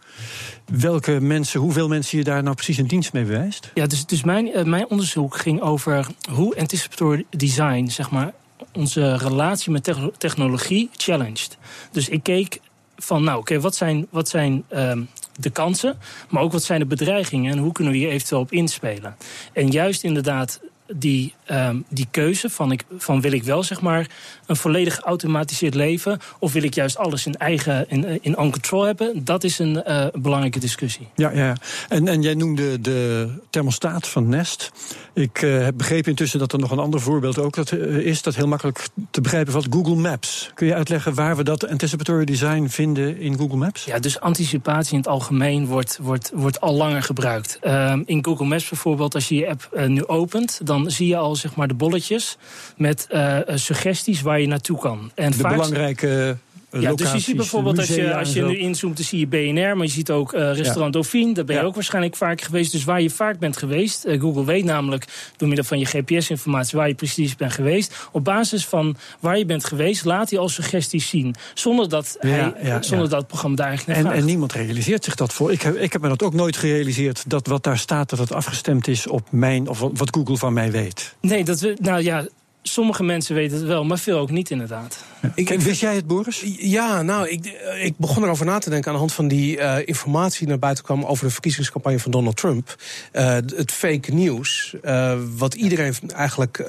welke 0.64 1.20
mensen, 1.20 1.60
hoeveel 1.60 1.88
mensen 1.88 2.18
je 2.18 2.24
daar 2.24 2.42
nou 2.42 2.54
precies 2.54 2.78
een 2.78 2.86
dienst 2.86 3.12
mee 3.12 3.24
bewijst? 3.24 3.70
Ja, 3.74 3.86
dus, 3.86 4.06
dus 4.06 4.22
mijn, 4.22 4.68
mijn 4.70 4.88
onderzoek 4.88 5.36
ging 5.36 5.60
over 5.60 6.06
hoe 6.30 6.58
anticipatory 6.58 7.24
design, 7.30 7.86
zeg 7.86 8.10
maar, 8.10 8.32
onze 8.72 9.16
relatie 9.16 9.72
met 9.72 9.84
te 9.84 10.12
technologie 10.18 10.90
challenged. 10.96 11.58
Dus 11.92 12.08
ik 12.08 12.22
keek 12.22 12.60
van, 13.00 13.24
nou 13.24 13.38
oké, 13.38 13.60
wat 13.60 13.76
zijn, 13.76 14.06
wat 14.10 14.28
zijn 14.28 14.64
um, 14.74 15.08
de 15.36 15.50
kansen, 15.50 15.98
maar 16.28 16.42
ook 16.42 16.52
wat 16.52 16.62
zijn 16.62 16.80
de 16.80 16.86
bedreigingen 16.86 17.52
en 17.52 17.58
hoe 17.58 17.72
kunnen 17.72 17.92
we 17.92 17.98
hier 17.98 18.10
eventueel 18.10 18.40
op 18.40 18.52
inspelen. 18.52 19.16
En 19.52 19.68
juist 19.68 20.04
inderdaad 20.04 20.60
die, 20.92 21.34
um, 21.50 21.84
die 21.88 22.06
keuze 22.10 22.50
van, 22.50 22.72
ik, 22.72 22.84
van 22.98 23.20
wil 23.20 23.32
ik 23.32 23.42
wel 23.42 23.62
zeg 23.62 23.80
maar 23.80 24.06
een 24.46 24.56
volledig 24.56 24.94
geautomatiseerd 24.94 25.74
leven 25.74 26.18
of 26.38 26.52
wil 26.52 26.62
ik 26.62 26.74
juist 26.74 26.96
alles 26.96 27.26
in 27.26 27.34
eigen 27.34 27.88
in, 27.88 28.22
in 28.22 28.38
on 28.38 28.50
control 28.50 28.82
hebben, 28.82 29.24
dat 29.24 29.44
is 29.44 29.58
een 29.58 29.82
uh, 29.86 30.06
belangrijke 30.12 30.58
discussie. 30.58 31.08
Ja, 31.14 31.30
ja. 31.30 31.56
En, 31.88 32.08
en 32.08 32.22
jij 32.22 32.34
noemde 32.34 32.80
de 32.80 33.28
thermostaat 33.50 34.08
van 34.08 34.28
Nest. 34.28 34.70
Ik 35.14 35.42
uh, 35.42 35.64
heb 35.64 35.76
begrepen 35.76 36.10
intussen 36.10 36.38
dat 36.38 36.52
er 36.52 36.58
nog 36.58 36.70
een 36.70 36.78
ander 36.78 37.00
voorbeeld 37.00 37.38
ook 37.38 37.54
dat, 37.54 37.70
uh, 37.70 37.96
is 37.96 38.22
dat 38.22 38.34
heel 38.34 38.46
makkelijk 38.46 38.88
te 39.10 39.20
begrijpen 39.20 39.52
valt. 39.52 39.66
Google 39.70 39.94
Maps. 39.94 40.50
Kun 40.54 40.66
je 40.66 40.74
uitleggen 40.74 41.14
waar 41.14 41.36
we 41.36 41.42
dat 41.42 41.68
anticipatory 41.68 42.24
design 42.24 42.66
vinden 42.66 43.18
in 43.18 43.36
Google 43.36 43.56
Maps? 43.56 43.84
Ja, 43.84 43.98
dus 43.98 44.20
anticipatie 44.20 44.92
in 44.92 44.98
het 44.98 45.08
algemeen 45.08 45.66
wordt, 45.66 45.98
wordt, 46.02 46.30
wordt 46.34 46.60
al 46.60 46.74
langer 46.74 47.02
gebruikt. 47.02 47.58
Um, 47.62 48.02
in 48.06 48.24
Google 48.24 48.46
Maps 48.46 48.68
bijvoorbeeld, 48.68 49.14
als 49.14 49.28
je 49.28 49.34
je 49.34 49.48
app 49.48 49.68
nu 49.86 50.06
opent, 50.06 50.60
dan 50.64 50.79
zie 50.86 51.06
je 51.06 51.16
al 51.16 51.36
zeg 51.36 51.54
maar 51.54 51.68
de 51.68 51.74
bolletjes 51.74 52.36
met 52.76 53.06
uh, 53.10 53.38
suggesties 53.54 54.22
waar 54.22 54.40
je 54.40 54.46
naartoe 54.46 54.78
kan. 54.78 55.10
En 55.14 55.30
de 55.30 55.36
vaak... 55.36 55.52
belangrijke 55.52 56.36
ja, 56.70 56.94
dus 56.94 57.12
je 57.12 57.18
ziet 57.18 57.36
bijvoorbeeld 57.36 57.78
als 57.78 57.88
je, 57.88 58.14
als 58.14 58.32
je 58.32 58.42
nu 58.42 58.58
inzoomt, 58.58 58.96
dan 58.96 59.04
zie 59.04 59.18
je 59.18 59.26
BNR, 59.26 59.76
maar 59.76 59.86
je 59.86 59.92
ziet 59.92 60.10
ook 60.10 60.32
uh, 60.32 60.40
restaurant 60.40 60.94
ja. 60.94 61.00
Dauphine. 61.00 61.34
Daar 61.34 61.44
ben 61.44 61.54
je 61.54 61.60
ja. 61.60 61.66
ook 61.66 61.74
waarschijnlijk 61.74 62.16
vaak 62.16 62.40
geweest. 62.40 62.72
Dus 62.72 62.84
waar 62.84 63.02
je 63.02 63.10
vaak 63.10 63.38
bent 63.38 63.56
geweest, 63.56 64.06
uh, 64.06 64.20
Google 64.20 64.44
weet 64.44 64.64
namelijk 64.64 65.32
door 65.36 65.48
middel 65.48 65.66
van 65.66 65.78
je 65.78 65.84
GPS-informatie 65.84 66.78
waar 66.78 66.88
je 66.88 66.94
precies 66.94 67.36
bent 67.36 67.52
geweest. 67.52 68.08
Op 68.12 68.24
basis 68.24 68.66
van 68.66 68.96
waar 69.20 69.38
je 69.38 69.44
bent 69.44 69.64
geweest, 69.64 70.04
laat 70.04 70.30
hij 70.30 70.38
al 70.38 70.48
suggesties 70.48 71.08
zien. 71.08 71.34
Zonder 71.54 71.88
dat, 71.88 72.16
hij, 72.18 72.78
zonder 72.80 73.08
dat 73.08 73.18
het 73.18 73.26
programma 73.26 73.56
daar 73.56 73.68
eigenlijk 73.68 73.98
en, 73.98 74.12
en 74.12 74.24
niemand 74.24 74.52
realiseert 74.52 75.04
zich 75.04 75.14
dat 75.14 75.32
voor. 75.32 75.52
Ik 75.52 75.62
heb, 75.62 75.76
ik 75.76 75.92
heb 75.92 76.02
me 76.02 76.08
dat 76.08 76.22
ook 76.22 76.34
nooit 76.34 76.56
gerealiseerd, 76.56 77.24
dat 77.26 77.46
wat 77.46 77.64
daar 77.64 77.78
staat, 77.78 78.10
dat 78.10 78.18
het 78.18 78.32
afgestemd 78.32 78.88
is 78.88 79.06
op 79.06 79.26
mijn, 79.30 79.68
of 79.68 79.78
wat 79.78 80.08
Google 80.10 80.36
van 80.36 80.52
mij 80.52 80.70
weet. 80.70 81.14
Nee, 81.20 81.44
dat 81.44 81.60
we, 81.60 81.76
nou 81.80 82.02
ja, 82.02 82.26
sommige 82.62 83.02
mensen 83.02 83.34
weten 83.34 83.56
het 83.56 83.66
wel, 83.66 83.84
maar 83.84 83.98
veel 83.98 84.18
ook 84.18 84.30
niet 84.30 84.50
inderdaad. 84.50 85.04
Ik, 85.34 85.48
wist 85.48 85.80
jij 85.80 85.94
het, 85.94 86.06
Boris? 86.06 86.44
Ja, 86.58 87.02
nou, 87.02 87.28
ik, 87.28 87.60
ik 87.82 87.94
begon 87.96 88.22
erover 88.22 88.46
na 88.46 88.58
te 88.58 88.70
denken 88.70 88.88
aan 88.88 88.92
de 88.92 88.98
hand 88.98 89.12
van 89.12 89.28
die 89.28 89.56
uh, 89.56 89.76
informatie 89.84 90.38
die 90.38 90.48
naar 90.48 90.58
buiten 90.58 90.84
kwam 90.84 91.04
over 91.04 91.24
de 91.24 91.32
verkiezingscampagne 91.32 91.98
van 91.98 92.10
Donald 92.10 92.36
Trump. 92.36 92.76
Uh, 93.12 93.32
het 93.32 93.72
fake 93.72 94.12
nieuws, 94.12 94.74
uh, 94.82 95.18
wat 95.36 95.54
iedereen 95.54 95.94
eigenlijk 96.14 96.64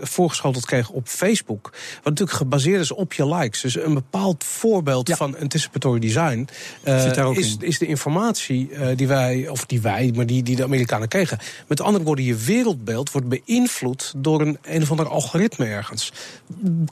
voorgeschoteld 0.00 0.66
kreeg 0.66 0.90
op 0.90 1.08
Facebook. 1.08 1.70
Wat 1.94 2.04
natuurlijk 2.04 2.38
gebaseerd 2.38 2.80
is 2.80 2.92
op 2.92 3.12
je 3.12 3.34
likes. 3.34 3.60
Dus 3.60 3.76
een 3.76 3.94
bepaald 3.94 4.44
voorbeeld 4.44 5.08
ja. 5.08 5.16
van 5.16 5.38
anticipatory 5.38 5.98
design 5.98 6.48
is, 7.32 7.56
is, 7.60 7.78
de 7.78 7.86
informatie 7.86 8.70
die 8.96 9.08
wij, 9.08 9.48
of 9.48 9.66
die 9.66 9.80
wij, 9.80 10.12
maar 10.14 10.26
die, 10.26 10.42
die 10.42 10.56
de 10.56 10.62
Amerikanen 10.62 11.08
kregen. 11.08 11.38
Met 11.66 11.80
andere 11.80 12.04
woorden, 12.04 12.24
je 12.24 12.36
wereldbeeld 12.36 13.12
wordt 13.12 13.28
beïnvloed 13.28 14.12
door 14.16 14.40
een 14.40 14.58
een 14.62 14.82
of 14.82 14.90
ander 14.90 15.08
algoritme 15.10 15.66
ergens. 15.66 16.12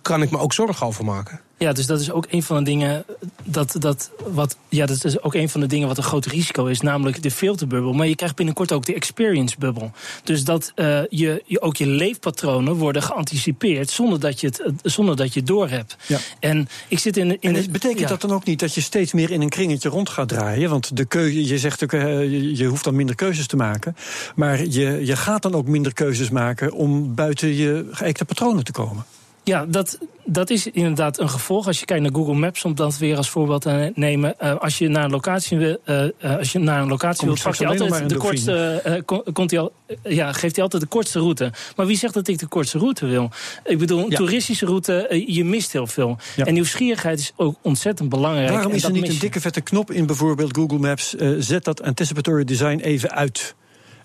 Kan 0.03 0.23
ik 0.23 0.31
me 0.31 0.39
ook 0.39 0.53
zorgen 0.53 0.87
over 0.87 1.05
maken. 1.05 1.41
Ja, 1.59 1.73
dus 1.73 1.87
dat 1.87 2.01
is 2.01 2.11
ook 2.11 2.27
een 2.31 2.43
van 2.43 2.57
de 2.57 2.63
dingen 2.63 3.05
dat, 3.45 3.77
dat 3.79 4.11
wat 4.27 4.57
ja, 4.69 4.87
dat 4.87 5.05
is 5.05 5.23
ook 5.23 5.35
een 5.35 5.49
van 5.49 5.61
de 5.61 5.67
dingen 5.67 5.89
wat 5.89 5.97
een 5.97 6.03
groot 6.03 6.27
risico 6.27 6.67
is, 6.67 6.81
namelijk 6.81 7.23
de 7.23 7.31
filterbubbel. 7.31 7.93
Maar 7.93 8.07
je 8.07 8.17
krijgt 8.17 8.37
binnenkort 8.37 8.73
ook 8.73 8.87
de 8.87 8.95
experience 8.95 9.57
bubbel. 9.59 9.93
Dus 10.25 10.45
dat 10.45 10.73
uh, 10.77 11.01
je, 11.09 11.43
je 11.47 11.61
ook 11.61 11.77
je 11.77 11.87
leefpatronen 11.87 12.75
worden 12.75 13.03
geanticipeerd 13.03 13.91
zonder 13.91 14.21
dat 14.21 14.41
je 14.41 14.47
het 14.47 14.63
zonder 14.83 15.17
dat 15.17 15.33
je 15.33 15.39
het 15.39 15.49
doorhebt. 15.49 15.97
Ja. 16.07 16.19
En 16.41 16.69
ik 16.89 16.99
zit 16.99 17.17
in. 17.17 17.37
in 17.41 17.57
en 17.57 17.71
betekent 17.71 18.01
ja. 18.01 18.07
dat 18.07 18.21
dan 18.21 18.33
ook 18.33 18.45
niet 18.45 18.61
dat 18.61 18.75
je 18.75 18.81
steeds 18.81 19.13
meer 19.13 19.31
in 19.31 19.41
een 19.41 19.49
kringetje 19.49 19.89
rond 19.89 20.09
gaat 20.09 20.29
draaien? 20.29 20.71
Want 20.71 20.97
de 20.97 21.05
keuze, 21.05 21.47
je 21.47 21.59
zegt 21.59 21.83
ook, 21.83 21.93
uh, 21.93 22.23
je, 22.23 22.57
je 22.57 22.65
hoeft 22.65 22.85
dan 22.85 22.97
minder 22.97 23.15
keuzes 23.15 23.47
te 23.47 23.57
maken, 23.57 23.97
maar 24.35 24.65
je, 24.65 25.07
je 25.07 25.17
gaat 25.17 25.43
dan 25.43 25.55
ook 25.55 25.67
minder 25.67 25.93
keuzes 25.93 26.31
maken 26.31 26.73
om 26.73 27.15
buiten 27.15 27.55
je 27.55 27.89
geëikte 27.91 28.25
patronen 28.25 28.65
te 28.65 28.73
komen. 28.73 29.05
Ja, 29.49 29.67
dat, 29.67 29.99
dat 30.25 30.51
is 30.51 30.67
inderdaad 30.67 31.19
een 31.19 31.29
gevolg. 31.29 31.67
Als 31.67 31.79
je 31.79 31.85
kijkt 31.85 32.03
naar 32.03 32.13
Google 32.15 32.35
Maps, 32.35 32.65
om 32.65 32.75
dat 32.75 32.99
weer 32.99 33.17
als 33.17 33.31
voorbeeld 33.31 33.63
te 33.63 33.93
nemen. 33.95 34.35
Uh, 34.43 34.57
als 34.57 34.79
je 34.79 34.89
naar 34.89 35.05
een 35.05 35.11
locatie, 35.11 35.59
uh, 35.59 35.75
uh, 35.87 36.37
als 36.37 36.53
je 36.53 36.59
naar 36.59 36.83
een 36.83 36.89
locatie 36.89 37.27
wilt, 37.27 37.43
pakt 37.43 37.59
hij 37.59 37.69
altijd 37.69 38.09
de 38.09 38.17
kortste. 38.17 39.03
komt 39.33 39.51
hij 39.51 39.61
al, 39.61 39.73
ja, 40.03 40.33
geeft 40.33 40.55
hij 40.55 40.65
altijd 40.65 40.83
de 40.83 40.89
kortste 40.89 41.19
route. 41.19 41.53
Maar 41.77 41.87
wie 41.87 41.97
zegt 41.97 42.15
dat 42.15 42.29
ik 42.29 42.39
de 42.39 42.47
kortste 42.47 42.79
route 42.79 43.07
wil? 43.07 43.31
Ik 43.65 43.79
bedoel, 43.79 43.99
een 43.99 44.11
ja. 44.11 44.17
toeristische 44.17 44.67
route, 44.67 45.25
je 45.27 45.45
mist 45.45 45.73
heel 45.73 45.87
veel. 45.87 46.19
Ja. 46.37 46.45
En 46.45 46.55
nieuwsgierigheid 46.55 47.19
is 47.19 47.33
ook 47.37 47.57
ontzettend 47.63 48.09
belangrijk. 48.09 48.51
Waarom 48.51 48.73
is 48.73 48.85
er 48.85 48.91
niet 48.91 49.09
een 49.09 49.19
dikke 49.19 49.41
vette 49.41 49.61
knop 49.61 49.91
in 49.91 50.07
bijvoorbeeld 50.07 50.57
Google 50.57 50.79
Maps? 50.79 51.15
zet 51.39 51.65
dat 51.65 51.83
anticipatory 51.83 52.45
design 52.45 52.79
even 52.79 53.11
uit. 53.11 53.55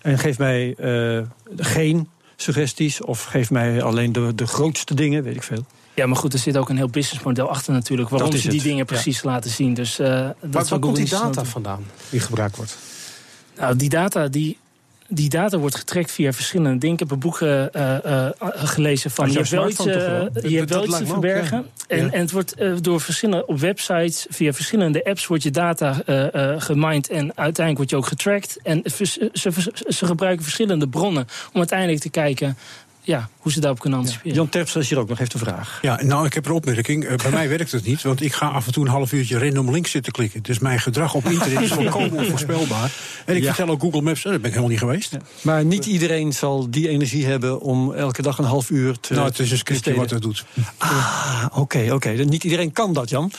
En 0.02 0.18
geef 0.18 0.38
mij 0.38 0.76
geen 1.58 2.08
suggesties 2.36 3.02
of 3.02 3.24
geef 3.24 3.52
mij 3.52 3.84
alleen 3.84 4.12
de, 4.12 4.36
de 4.36 4.48
grootste 4.48 4.96
dingen, 4.96 5.24
weet 5.24 5.36
ik 5.36 5.44
veel. 5.44 5.66
Ja, 5.94 6.06
maar 6.06 6.18
goed, 6.18 6.34
er 6.34 6.40
zit 6.40 6.58
ook 6.58 6.70
een 6.70 6.78
heel 6.78 6.90
businessmodel 6.90 7.50
achter 7.50 7.74
natuurlijk... 7.74 8.10
waarom 8.10 8.32
ze 8.32 8.42
die 8.42 8.52
het, 8.52 8.62
dingen 8.62 8.78
ja. 8.78 8.84
precies 8.84 9.24
laten 9.24 9.52
zien. 9.52 9.74
Dus, 9.74 10.00
uh, 10.00 10.08
dat 10.08 10.36
Waar, 10.40 10.52
zou 10.52 10.70
waar 10.70 10.80
komt 10.80 10.96
die 10.96 11.10
data 11.10 11.46
vandaan 11.46 11.86
die 12.10 12.20
gebruikt 12.20 12.56
wordt? 12.56 12.78
Nou, 13.58 13.76
die 13.76 13.90
data, 13.90 14.28
die, 14.28 14.58
die 15.08 15.30
data 15.30 15.58
wordt 15.58 15.76
getrekt 15.76 16.12
via 16.12 16.34
verschillende 16.34 16.78
dingen. 16.78 16.94
Ik 16.94 17.00
heb 17.00 17.12
een 17.12 17.20
boek 17.20 17.42
eh, 17.42 17.76
eh, 17.76 18.26
eh, 18.26 18.30
gelezen 18.40 19.12
van... 19.12 19.32
Je 19.32 19.38
hebt 19.38 19.50
wel 19.50 19.70
iets, 19.70 19.84
te 19.84 20.32
ook, 20.78 21.08
verbergen. 21.08 21.58
ja. 21.58 21.96
En, 21.96 22.06
Ja. 22.06 22.12
en 22.12 22.20
het 22.20 22.32
wordt 22.32 22.56
door 22.82 23.02
verschillende... 23.02 23.46
op 23.46 23.60
websites, 23.60 24.26
via 24.30 24.54
verschillende 24.54 25.04
apps... 25.04 25.28
wordt 25.28 25.44
je 25.44 25.52
data 25.52 26.02
gemined 26.58 27.10
en 27.10 27.38
uiteindelijk 27.38 27.78
wordt 27.78 27.90
je 27.90 27.98
ook 27.98 28.06
getracked. 28.06 28.60
En 28.64 28.82
ze, 29.34 29.72
ze 29.88 30.06
gebruiken 30.06 30.44
verschillende 30.44 30.88
bronnen... 30.88 31.28
om 31.54 31.60
uiteindelijk 31.60 32.00
te 32.00 32.10
kijken 32.10 32.58
ja, 33.04 33.30
hoe 33.38 33.52
ze 33.52 33.60
daarop 33.60 33.80
kunnen 33.80 34.00
anticiperen. 34.00 34.36
Jan 34.36 34.50
Terpstra 34.50 34.80
is 34.80 34.90
hier 34.90 35.00
ook 35.00 35.10
nog 35.10 35.18
heeft 35.18 35.34
een 35.34 35.40
vraag. 35.40 35.80
Ja, 35.82 36.04
nou, 36.04 36.26
ik 36.26 36.34
heb 36.34 36.46
een 36.46 36.52
opmerking. 36.52 37.06
Eh, 37.06 37.16
bij 37.16 37.32
mij 37.40 37.50
werkt 37.50 37.72
het 37.72 37.86
niet, 37.86 38.02
want 38.02 38.22
ik 38.22 38.34
ga 38.34 38.48
af 38.48 38.66
en 38.66 38.72
toe 38.74 38.86
een 38.86 38.92
half 38.92 39.12
uurtje 39.12 39.38
random 39.40 39.72
links 39.72 39.92
zitten 39.92 40.12
klikken. 40.12 40.44
Dus 40.44 40.60
mijn 40.60 40.80
gedrag 40.80 41.14
op 41.14 41.26
internet 41.26 41.62
is 41.62 41.72
volkomen 41.82 42.12
onvoorspelbaar. 42.12 42.92
En 43.26 43.36
ik 43.36 43.42
Ja. 43.44 43.54
vertel 43.54 43.74
ook 43.74 43.82
Google 43.82 44.02
Maps, 44.02 44.22
daar 44.24 44.32
ben 44.32 44.42
ik 44.42 44.48
helemaal 44.48 44.70
niet 44.70 44.80
geweest. 44.80 45.18
Maar 45.42 45.66
niet 45.66 45.86
iedereen 45.86 46.34
zal 46.34 46.70
die 46.70 46.88
energie 46.90 47.26
hebben 47.26 47.60
om 47.62 47.94
elke 47.94 48.22
dag 48.22 48.38
een 48.38 48.46
half 48.46 48.70
uur 48.70 49.00
te. 49.00 49.14
Nou, 49.14 49.28
het 49.28 49.40
is 49.40 49.52
een 49.52 49.58
scriptje 49.58 49.94
wat 49.96 50.10
het 50.10 50.22
doet. 50.22 50.46
Ah, 50.78 51.46
oké, 51.54 51.92
oké. 51.94 52.10
Niet 52.10 52.44
iedereen 52.44 52.72
kan 52.72 52.94
dat, 52.94 53.10
Jan. 53.10 53.32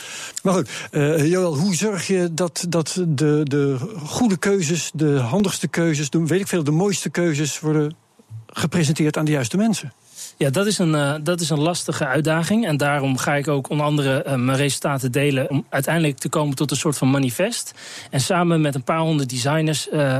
Maar 0.43 0.53
goed, 0.53 0.69
eh, 0.91 1.29
Joël, 1.29 1.55
hoe 1.57 1.75
zorg 1.75 2.07
je 2.07 2.29
dat, 2.31 2.65
dat 2.69 3.01
de, 3.07 3.41
de 3.43 3.77
goede 4.05 4.37
keuzes, 4.37 4.91
de 4.93 5.17
handigste 5.17 5.67
keuzes, 5.67 6.09
de, 6.09 6.25
weet 6.25 6.39
ik 6.39 6.47
veel, 6.47 6.63
de 6.63 6.71
mooiste 6.71 7.09
keuzes 7.09 7.59
worden 7.59 7.95
gepresenteerd 8.55 9.17
aan 9.17 9.25
de 9.25 9.31
juiste 9.31 9.57
mensen? 9.57 9.93
Ja, 10.37 10.49
dat 10.49 10.65
is, 10.65 10.77
een, 10.77 10.95
eh, 10.95 11.13
dat 11.21 11.41
is 11.41 11.49
een 11.49 11.59
lastige 11.59 12.05
uitdaging. 12.05 12.65
En 12.65 12.77
daarom 12.77 13.17
ga 13.17 13.35
ik 13.35 13.47
ook 13.47 13.69
onder 13.69 13.85
andere 13.85 14.23
eh, 14.23 14.35
mijn 14.35 14.57
resultaten 14.57 15.11
delen. 15.11 15.49
Om 15.49 15.65
uiteindelijk 15.69 16.17
te 16.17 16.29
komen 16.29 16.55
tot 16.55 16.71
een 16.71 16.77
soort 16.77 16.97
van 16.97 17.09
manifest. 17.09 17.73
En 18.09 18.19
samen 18.19 18.61
met 18.61 18.75
een 18.75 18.83
paar 18.83 18.99
honderd 18.99 19.29
designers 19.29 19.89
eh, 19.89 20.19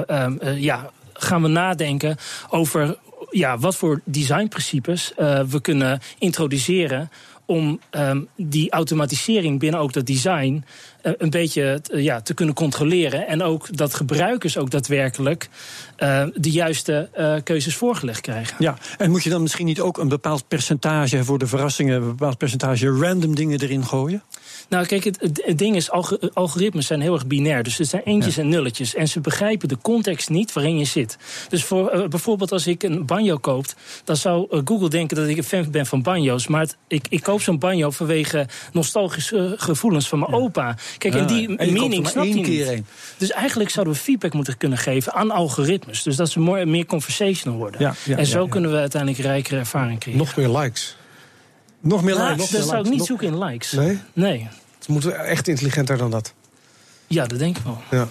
ja, 0.55 0.89
gaan 1.13 1.41
we 1.41 1.47
nadenken 1.47 2.17
over 2.49 2.97
ja, 3.29 3.57
wat 3.57 3.75
voor 3.75 4.01
designprincipes 4.03 5.13
we 5.47 5.59
kunnen 5.61 5.99
introduceren. 6.17 7.09
Om 7.45 7.79
ehm, 7.89 8.21
die 8.35 8.71
automatisering 8.71 9.59
binnen 9.59 9.79
ook 9.79 9.93
dat 9.93 10.05
design 10.05 10.63
eh, 11.01 11.13
een 11.17 11.29
beetje 11.29 11.81
eh, 11.91 12.03
ja, 12.03 12.21
te 12.21 12.33
kunnen 12.33 12.55
controleren. 12.55 13.27
En 13.27 13.43
ook 13.43 13.77
dat 13.77 13.93
gebruikers 13.93 14.57
ook 14.57 14.71
daadwerkelijk 14.71 15.49
eh, 15.95 16.23
de 16.33 16.51
juiste 16.51 17.09
keuzes 17.43 17.75
voorgelegd 17.75 18.21
krijgen. 18.21 18.55
Ja, 18.59 18.77
en 18.97 19.11
moet 19.11 19.23
je 19.23 19.29
dan 19.29 19.41
misschien 19.41 19.65
niet 19.65 19.79
ook 19.79 19.97
een 19.97 20.07
bepaald 20.07 20.47
percentage 20.47 21.23
voor 21.23 21.39
de 21.39 21.47
verrassingen, 21.47 22.01
een 22.01 22.07
bepaald 22.07 22.37
percentage 22.37 22.89
random 22.89 23.35
dingen 23.35 23.61
erin 23.61 23.85
gooien? 23.85 24.23
Nou, 24.69 24.85
kijk, 24.85 25.03
het, 25.03 25.17
het- 25.21 25.41
het 25.45 25.57
ding 25.57 25.75
is, 25.75 25.91
alg- 25.91 26.17
algoritmes 26.33 26.87
zijn 26.87 27.01
heel 27.01 27.13
erg 27.13 27.27
binair. 27.27 27.63
Dus 27.63 27.77
het 27.77 27.87
zijn 27.87 28.01
eentjes 28.05 28.37
en 28.37 28.49
nulletjes. 28.49 28.95
En 28.95 29.07
ze 29.07 29.19
begrijpen 29.19 29.67
de 29.67 29.77
context 29.81 30.29
niet 30.29 30.53
waarin 30.53 30.77
je 30.77 30.85
zit. 30.85 31.17
Dus 31.49 31.63
voor, 31.63 31.89
eh, 31.89 32.07
bijvoorbeeld 32.07 32.51
als 32.51 32.67
ik 32.67 32.83
een 32.83 33.05
banjo 33.05 33.37
koop... 33.37 33.65
dan 34.03 34.15
zou 34.15 34.47
eh, 34.51 34.59
Google 34.65 34.89
denken 34.89 35.17
dat 35.17 35.27
ik 35.27 35.37
een 35.37 35.43
fan 35.43 35.71
ben 35.71 35.85
van 35.85 36.01
banjo's. 36.01 36.47
Maar 36.47 36.61
het- 36.61 36.77
ik, 36.87 37.05
ik 37.09 37.23
koop 37.23 37.41
zo'n 37.41 37.59
banjo 37.59 37.89
vanwege 37.91 38.47
nostalgische 38.73 39.37
eh, 39.45 39.51
gevoelens 39.55 40.07
van 40.07 40.19
mijn 40.19 40.33
opa. 40.33 40.75
Kijk, 40.97 41.13
en 41.15 41.27
die 41.27 41.57
en 41.57 41.73
meaning 41.73 42.01
maar 42.01 42.11
snapt 42.11 42.27
één 42.27 42.35
hij 42.35 42.43
keer 42.45 42.59
niet. 42.59 42.67
één. 42.67 42.85
Dus 43.17 43.31
eigenlijk 43.31 43.69
zouden 43.69 43.93
we 43.93 43.99
feedback 43.99 44.33
moeten 44.33 44.57
kunnen 44.57 44.77
geven 44.77 45.13
aan 45.13 45.31
algoritmes. 45.31 46.03
Dus 46.03 46.15
dat 46.15 46.29
ze 46.29 46.39
meer 46.39 46.85
conversational 46.85 47.57
worden. 47.57 47.81
Ja, 47.81 47.93
ja, 48.05 48.17
en 48.17 48.25
zo 48.25 48.37
ja, 48.37 48.43
ja. 48.43 48.49
kunnen 48.49 48.71
we 48.71 48.77
uiteindelijk 48.77 49.21
rijkere 49.21 49.57
ervaring 49.59 49.99
creëren. 49.99 50.19
Nog 50.21 50.35
meer 50.35 50.49
likes. 50.49 50.95
Nog 51.85 52.03
meer 52.03 52.15
likes? 52.15 52.49
dat 52.49 52.59
Nog 52.59 52.69
zou 52.69 52.85
ik 52.85 52.89
niet 52.89 53.05
zoeken 53.05 53.27
in 53.27 53.37
likes. 53.43 53.71
Nee? 53.71 53.99
Nee. 54.13 54.47
Ze 54.79 54.91
moeten 54.91 55.25
echt 55.25 55.47
intelligenter 55.47 55.97
dan 55.97 56.11
dat. 56.11 56.33
Ja, 57.07 57.25
dat 57.25 57.39
denk 57.39 57.57
ik 57.57 57.63
wel. 57.63 57.81
Ja. 57.91 58.07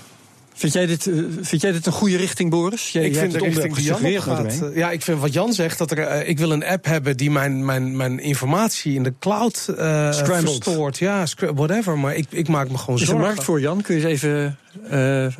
Vind 0.56 0.72
jij, 0.72 0.86
dit, 0.86 1.06
eh, 1.06 1.14
vind 1.40 1.60
jij 1.62 1.72
dit 1.72 1.86
een 1.86 1.92
goede 1.92 2.16
richting, 2.16 2.50
Boris? 2.50 2.92
Jij, 2.92 3.04
ik 3.04 3.10
jij 3.12 3.20
vind 3.20 3.32
de 3.32 3.38
het 3.38 3.46
richting 3.46 3.74
die 3.74 3.84
Jan 4.12 4.22
gaat. 4.22 4.60
eh, 4.62 4.76
Ja, 4.76 4.90
ik 4.90 5.02
vind 5.02 5.20
wat 5.20 5.32
Jan 5.32 5.52
zegt, 5.52 5.78
dat 5.78 5.90
er, 5.90 5.98
eh, 5.98 6.28
ik 6.28 6.38
wil 6.38 6.50
een 6.50 6.64
app 6.64 6.84
hebben 6.84 7.16
die 7.16 7.30
mijn, 7.30 7.64
mijn, 7.64 7.96
mijn 7.96 8.18
informatie 8.20 8.94
in 8.94 9.02
de 9.02 9.12
cloud 9.20 9.68
eh 9.78 10.12
Scrambled. 10.12 10.50
verstoort. 10.64 10.98
Ja, 10.98 11.24
whatever. 11.54 11.98
Maar 11.98 12.14
ik, 12.14 12.26
ik 12.30 12.48
maak 12.48 12.70
me 12.70 12.78
gewoon 12.78 12.94
Er 12.96 13.02
is 13.02 13.08
een 13.08 13.14
zorgen. 13.14 13.26
markt 13.26 13.44
voor, 13.44 13.60
Jan. 13.60 13.80
Kun 13.82 13.96
je 13.98 14.06
eens 14.08 14.22
even 14.22 14.58
eh, 14.90 15.24
eh, 15.26 15.32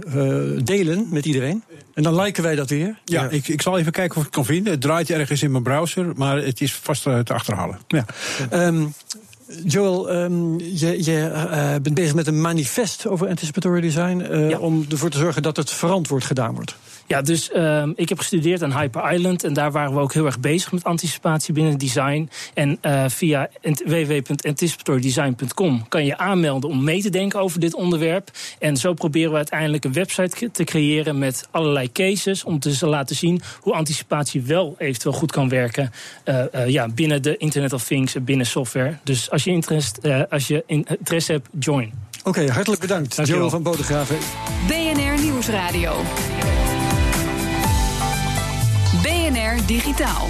delen 0.64 1.07
met 1.11 1.27
iedereen? 1.27 1.62
En 1.94 2.03
dan 2.03 2.20
liken 2.20 2.42
wij 2.42 2.55
dat 2.55 2.70
weer. 2.70 2.98
Ja, 3.05 3.29
Ik, 3.31 3.48
ik 3.48 3.62
zal 3.62 3.79
even 3.79 3.92
kijken 3.92 4.12
of 4.16 4.18
ik 4.18 4.27
het 4.27 4.35
kan 4.35 4.44
vinden. 4.44 4.72
Het 4.72 4.81
draait 4.81 5.11
ergens 5.11 5.42
in 5.42 5.50
mijn 5.50 5.62
browser, 5.62 6.12
maar 6.16 6.37
het 6.37 6.61
is 6.61 6.74
vast 6.74 7.03
te 7.03 7.22
achterhalen. 7.35 7.79
Ja. 7.88 8.05
Ehm, 8.50 8.85
Joel, 9.64 10.11
ehm, 10.11 10.59
je, 10.59 11.04
je 11.04 11.20
eh, 11.26 11.68
bent 11.83 11.94
bezig 11.94 12.14
met 12.14 12.26
een 12.26 12.40
manifest 12.40 13.07
over 13.07 13.28
anticipatory 13.28 13.80
design. 13.80 14.20
eh, 14.20 14.61
Om 14.61 14.87
ervoor 14.90 15.11
te 15.11 15.18
zorgen 15.18 15.42
dat 15.42 15.57
het 15.57 15.70
verantwoord 15.70 16.24
gedaan 16.24 16.54
wordt. 16.54 16.76
Ja, 17.07 17.23
dus 17.23 17.51
ehm, 17.51 17.93
ik 17.97 18.09
heb 18.09 18.19
gestudeerd 18.19 18.62
aan 18.62 18.79
Hyper 18.79 19.12
Island. 19.12 19.45
En 19.45 19.53
daar 19.53 19.73
waren 19.73 19.95
we 19.95 20.01
ook 20.01 20.12
heel 20.12 20.27
erg 20.27 20.40
bezig 20.40 20.73
met 20.73 20.85
anticipatie 20.85 21.55
binnen 21.55 21.79
design. 21.79 22.29
En 22.55 22.79
eh, 22.81 23.05
via 23.09 23.49
ant- 23.64 23.83
www.anticipatorydesign.com 23.87 25.88
kan 25.88 26.05
je 26.05 26.17
aanmelden 26.19 26.71
om 26.71 26.85
mee 26.85 27.03
te 27.03 27.11
denken 27.11 27.40
over 27.40 27.61
dit 27.61 27.75
onderwerp. 27.75 28.31
En 28.59 28.77
zo 28.77 28.93
proberen 28.95 29.31
we 29.31 29.37
uiteindelijk 29.37 29.85
een 29.85 29.93
website 29.93 30.51
te 30.51 30.64
creëren 30.64 31.19
met 31.19 31.49
allerlei 31.51 31.93
cases. 31.93 32.45
Om 32.45 32.59
te 32.59 32.87
laten 32.87 33.17
zien 33.17 33.40
hoe 33.61 33.73
anticipatie 33.75 34.43
wel 34.43 34.75
eventueel 34.79 35.14
goed 35.14 35.33
kan 35.33 35.49
werken. 35.49 35.90
eh, 36.25 36.55
eh, 36.55 36.69
ja, 36.69 36.88
binnen 36.88 37.23
de 37.23 37.37
Internet 37.37 37.73
of 37.73 37.85
Things, 37.85 38.14
en 38.14 38.25
binnen 38.25 38.47
software. 38.47 38.97
Dus 39.05 39.31
als 39.31 39.45
je 39.45 39.51
interesse, 39.51 39.93
eh, 40.03 40.23
als 40.31 40.47
je 40.49 40.62
interesse 40.67 41.33
hebt, 41.33 41.49
join. 41.59 41.93
Oké, 42.25 42.51
hartelijk 42.51 42.81
bedankt. 42.81 43.17
Dankjewel. 43.17 43.40
Joel 43.40 43.51
van 43.53 43.62
Bodegraven. 43.62 44.17
BNR 44.67 45.23
Nieuwsradio. 45.23 45.93
Digitaal. 49.66 50.29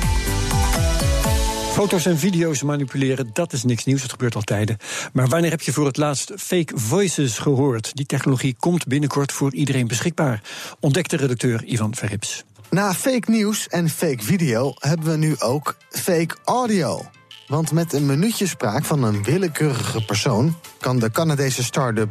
Foto's 1.73 2.07
en 2.07 2.19
video's 2.19 2.63
manipuleren, 2.63 3.31
dat 3.33 3.53
is 3.53 3.65
niks 3.65 3.85
nieuws. 3.85 4.03
Het 4.03 4.11
gebeurt 4.11 4.35
al 4.35 4.43
tijden. 4.43 4.77
Maar 5.13 5.29
wanneer 5.29 5.51
heb 5.51 5.61
je 5.61 5.73
voor 5.73 5.87
het 5.87 5.97
laatst 5.97 6.33
fake 6.37 6.79
voices 6.79 7.39
gehoord? 7.39 7.97
Die 7.97 8.07
technologie 8.07 8.57
komt 8.59 8.87
binnenkort 8.87 9.33
voor 9.33 9.55
iedereen 9.55 9.87
beschikbaar. 9.87 10.43
Ontdekte 10.81 11.17
redacteur 11.17 11.65
Ivan 11.65 11.95
Verrips. 11.95 12.45
Na 12.71 12.95
fake 12.95 13.31
nieuws 13.31 13.69
en 13.69 13.89
fake 13.89 14.23
video 14.23 14.73
hebben 14.79 15.11
we 15.11 15.17
nu 15.17 15.35
ook 15.39 15.77
fake 15.91 16.37
audio. 16.45 17.07
Want 17.47 17.73
met 17.73 17.93
een 17.93 18.07
minuutje 18.07 18.47
spraak 18.47 18.85
van 18.85 19.03
een 19.03 19.23
willekeurige 19.23 20.05
persoon 20.05 20.57
kan 20.81 20.99
de 20.99 21.11
Canadese 21.11 21.63
start-up 21.63 22.11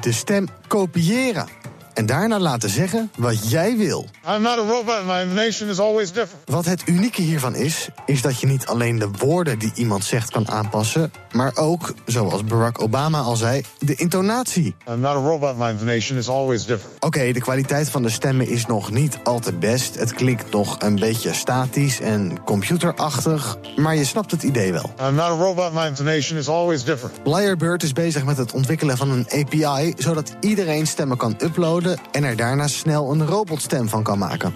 de 0.00 0.12
stem 0.12 0.48
kopiëren. 0.66 1.63
En 1.94 2.06
daarna 2.06 2.38
laten 2.38 2.70
zeggen 2.70 3.10
wat 3.16 3.50
jij 3.50 3.76
wil. 3.76 4.06
I'm 4.28 4.42
not 4.42 4.58
a 4.58 4.66
robot. 4.66 5.06
My 5.06 5.34
nation 5.34 5.68
is 5.68 5.78
always 5.78 6.12
different. 6.12 6.42
Wat 6.44 6.64
het 6.64 6.82
unieke 6.86 7.22
hiervan 7.22 7.54
is, 7.54 7.88
is 8.06 8.22
dat 8.22 8.40
je 8.40 8.46
niet 8.46 8.66
alleen 8.66 8.98
de 8.98 9.08
woorden 9.18 9.58
die 9.58 9.72
iemand 9.74 10.04
zegt 10.04 10.30
kan 10.30 10.48
aanpassen, 10.48 11.12
maar 11.32 11.52
ook, 11.54 11.94
zoals 12.06 12.44
Barack 12.44 12.82
Obama 12.82 13.20
al 13.20 13.36
zei, 13.36 13.62
de 13.78 13.94
intonatie. 13.94 14.74
I'm 14.88 15.00
not 15.00 15.16
a 15.16 15.20
robot. 15.20 15.58
My 15.58 15.74
nation 15.84 16.18
is 16.18 16.28
always 16.28 16.66
different. 16.66 17.04
Oké, 17.04 17.32
de 17.32 17.40
kwaliteit 17.40 17.90
van 17.90 18.02
de 18.02 18.10
stemmen 18.10 18.48
is 18.48 18.66
nog 18.66 18.90
niet 18.90 19.18
al 19.24 19.40
te 19.40 19.52
best. 19.52 19.94
Het 19.94 20.12
klinkt 20.12 20.50
nog 20.50 20.76
een 20.78 20.98
beetje 20.98 21.32
statisch 21.32 22.00
en 22.00 22.44
computerachtig, 22.44 23.58
maar 23.76 23.96
je 23.96 24.04
snapt 24.04 24.30
het 24.30 24.42
idee 24.42 24.72
wel. 24.72 24.90
I'm 25.00 25.14
not 25.14 25.24
a 25.24 25.36
robot. 25.36 25.72
My 25.72 25.92
nation 26.04 26.38
is 26.38 26.48
always 26.48 26.84
different. 26.84 27.14
Lyrebird 27.24 27.82
is 27.82 27.92
bezig 27.92 28.24
met 28.24 28.36
het 28.36 28.52
ontwikkelen 28.52 28.96
van 28.96 29.10
een 29.10 29.26
API, 29.30 29.92
zodat 29.96 30.36
iedereen 30.40 30.86
stemmen 30.86 31.16
kan 31.16 31.34
uploaden 31.38 31.82
en 32.10 32.24
er 32.24 32.36
daarna 32.36 32.68
snel 32.68 33.10
een 33.10 33.26
robotstem 33.26 33.88
van 33.88 34.02
kan 34.02 34.18
maken. 34.18 34.54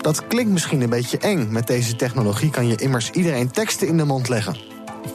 Dat 0.00 0.26
klinkt 0.26 0.52
misschien 0.52 0.80
een 0.80 0.90
beetje 0.90 1.18
eng. 1.18 1.48
Met 1.50 1.66
deze 1.66 1.96
technologie 1.96 2.50
kan 2.50 2.66
je 2.66 2.76
immers 2.76 3.10
iedereen 3.10 3.50
teksten 3.50 3.86
in 3.86 3.96
de 3.96 4.04
mond 4.04 4.28
leggen. 4.28 4.56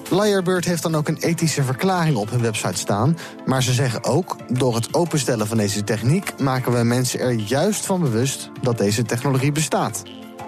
Lyrebird 0.10 0.66
heeft 0.66 0.84
dan 0.84 0.96
ook 0.96 1.08
een 1.08 1.18
ethische 1.18 1.64
verklaring 1.64 2.18
op 2.18 2.30
hun 2.30 2.42
website 2.42 2.78
staan. 2.78 3.18
Maar 3.46 3.64
ze 3.64 3.74
zeggen 3.74 4.04
ook: 4.04 4.36
door 4.48 4.76
het 4.76 4.94
openstellen 4.94 5.48
van 5.48 5.58
deze 5.58 5.84
techniek 5.84 6.40
maken 6.40 6.72
we 6.72 6.84
mensen 6.84 7.20
er 7.20 7.32
juist 7.32 7.86
van 7.86 8.02
bewust 8.02 8.50
dat 8.62 8.78
deze 8.78 9.04
technologie 9.04 9.52
bestaat. 9.52 10.04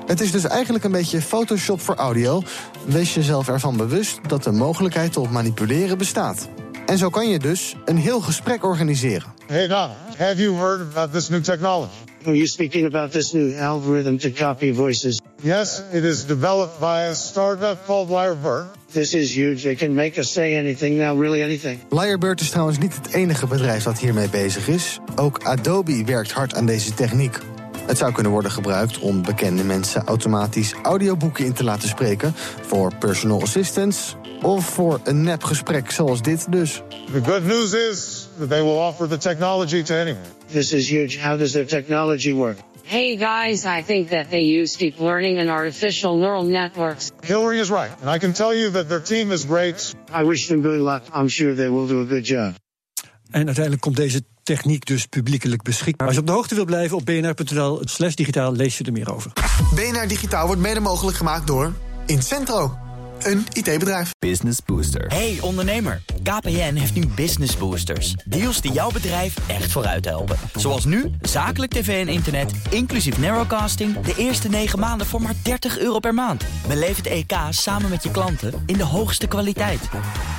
Het 0.06 0.22
is 0.22 0.32
dus 0.32 0.44
eigenlijk 0.44 0.84
een 0.84 0.92
beetje 0.92 1.22
Photoshop 1.22 1.82
voor 1.82 1.96
audio. 1.96 2.42
Wees 2.86 3.14
jezelf 3.14 3.48
ervan 3.48 3.78
bewust 3.78 4.20
dat 4.28 4.44
de 4.44 4.52
mogelijkheid 4.52 5.14
tot 5.14 5.32
manipuleren 5.32 5.98
bestaat. 5.98 6.50
En 6.86 6.98
zo 6.98 7.10
kan 7.10 7.30
je 7.30 7.40
dus 7.40 7.76
een 7.86 7.98
heel 7.98 8.22
gesprek 8.22 8.64
organiseren. 8.64 9.31
Hey, 9.52 9.68
Donna, 9.68 9.98
have 10.18 10.40
you 10.40 10.56
heard 10.56 10.80
about 10.80 11.12
this 11.12 11.30
new 11.30 11.42
technology? 11.42 11.92
Are 12.26 12.34
you 12.34 12.48
speaking 12.48 12.86
about 12.86 13.12
this 13.12 13.34
new 13.34 13.54
algorithm 13.54 14.18
to 14.20 14.32
copy 14.32 14.72
voices? 14.72 15.20
Yes, 15.44 15.84
it 15.92 16.06
is 16.06 16.24
developed 16.24 16.80
by 16.80 17.02
a 17.10 17.14
startup 17.14 17.86
called 17.86 18.10
Lyrebird. 18.10 18.70
This 18.94 19.14
is 19.14 19.36
huge. 19.36 19.64
They 19.64 19.76
can 19.76 19.94
make 19.94 20.18
us 20.18 20.32
say 20.32 20.56
anything 20.56 20.98
now, 20.98 21.16
really 21.16 21.42
anything. 21.42 21.82
Lyrebird 21.90 22.40
is 22.40 22.50
trouwens 22.50 22.78
niet 22.78 22.96
het 22.96 23.14
enige 23.14 23.48
bedrijf 23.48 23.84
dat 23.84 24.00
hiermee 24.00 24.30
bezig 24.30 24.68
is. 24.68 25.00
Ook 25.16 25.44
Adobe 25.44 26.04
werkt 26.06 26.32
hard 26.32 26.56
aan 26.56 26.66
deze 26.66 26.94
techniek. 26.94 27.40
Het 27.86 27.98
zou 27.98 28.12
kunnen 28.12 28.32
worden 28.32 28.52
gebruikt 28.52 29.00
om 29.00 29.22
bekende 29.22 29.64
mensen 29.64 30.04
automatisch 30.04 30.74
audioboeken 30.84 31.46
in 31.46 31.54
te 31.54 31.64
laten 31.64 31.90
spreken. 31.90 32.34
Voor 32.62 32.96
personal 32.96 33.42
assistants 33.42 34.16
of 34.42 34.66
voor 34.66 35.00
een 35.04 35.24
nepgesprek 35.24 35.92
zoals 35.92 36.22
dit 36.22 36.52
dus. 36.52 36.82
The 37.14 37.24
good 37.24 37.44
news 37.44 37.74
is 37.74 38.28
that 38.38 38.50
they 38.50 38.64
will 38.64 38.88
offer 38.88 39.08
the 39.08 39.18
technology 39.18 39.84
to 39.84 39.96
anyone. 39.96 40.26
This 40.52 40.74
is 40.74 40.90
huge. 40.90 41.20
How 41.20 41.38
does 41.40 41.52
their 41.52 41.68
technology 41.68 42.34
work? 42.34 42.58
Hey 42.84 43.18
guys, 43.18 43.64
I 43.66 43.84
think 43.86 44.10
that 44.10 44.30
they 44.30 44.60
use 44.60 44.78
deep 44.78 45.00
learning 45.00 45.40
and 45.40 45.50
artificial 45.50 46.18
neural 46.18 46.44
networks. 46.44 47.12
Hillary 47.22 47.60
is 47.60 47.70
right, 47.70 47.92
and 48.02 48.16
I 48.16 48.20
can 48.20 48.34
tell 48.34 48.54
you 48.54 48.72
that 48.72 48.88
their 48.88 49.02
team 49.02 49.32
is 49.32 49.46
great. 49.46 49.94
I 50.14 50.24
wish 50.24 50.48
them 50.48 50.62
good 50.62 50.80
luck. 50.80 51.04
I'm 51.14 51.30
sure 51.30 51.56
they 51.56 51.70
will 51.70 51.88
do 51.88 52.02
a 52.02 52.06
good 52.06 52.28
job. 52.28 52.54
En 53.32 53.46
uiteindelijk 53.46 53.82
komt 53.82 53.96
deze 53.96 54.22
techniek 54.44 54.86
dus 54.86 55.06
publiekelijk 55.06 55.62
beschikbaar. 55.62 56.08
Als 56.08 56.16
je 56.16 56.22
op 56.22 56.28
de 56.28 56.34
hoogte 56.34 56.56
wilt 56.56 56.68
blijven 56.68 56.98
op 56.98 57.06
bnr.nl 57.06 57.82
slash 57.84 58.14
digitaal 58.14 58.54
lees 58.54 58.78
je 58.78 58.84
er 58.84 58.92
meer 58.92 59.14
over. 59.14 59.32
BNR 59.76 60.08
Digitaal 60.08 60.46
wordt 60.46 60.62
mede 60.62 60.80
mogelijk 60.80 61.18
gemaakt 61.18 61.48
door 61.48 61.74
Incentro, 62.06 62.78
een 63.20 63.46
IT-bedrijf. 63.54 64.12
Business 64.20 64.60
Booster. 64.66 65.08
Hey 65.08 65.38
ondernemer, 65.42 66.02
KPN 66.24 66.74
heeft 66.74 66.94
nu 66.94 67.08
Business 67.08 67.58
Boosters. 67.58 68.16
Deals 68.26 68.62
die 68.62 68.72
jouw 68.72 68.92
bedrijf 68.92 69.36
echt 69.48 69.72
vooruit 69.72 70.06
helpen. 70.06 70.38
Zoals 70.56 70.86
nu, 70.86 71.12
zakelijk 71.22 71.72
tv 71.72 72.08
en 72.08 72.14
internet, 72.14 72.52
inclusief 72.70 73.18
narrowcasting... 73.18 74.00
de 74.00 74.14
eerste 74.18 74.50
9 74.50 74.80
maanden 74.80 75.08
voor 75.08 75.22
maar 75.22 75.36
30 75.44 75.80
euro 75.80 76.00
per 76.00 76.14
maand. 76.14 76.44
Beleef 76.68 76.98
het 76.98 77.08
EK 77.08 77.34
samen 77.50 77.90
met 77.90 78.04
je 78.04 78.12
klanten 78.12 78.64
in 78.66 78.78
de 78.78 78.86
hoogste 78.86 79.28
kwaliteit. 79.28 79.90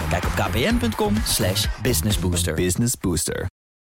Kijk 0.08 0.24
op 0.24 0.32
kpn.com 0.34 1.14
slash 1.26 1.66
businessbooster. 1.82 2.54
Business 2.54 2.94
Booster. 3.00 3.46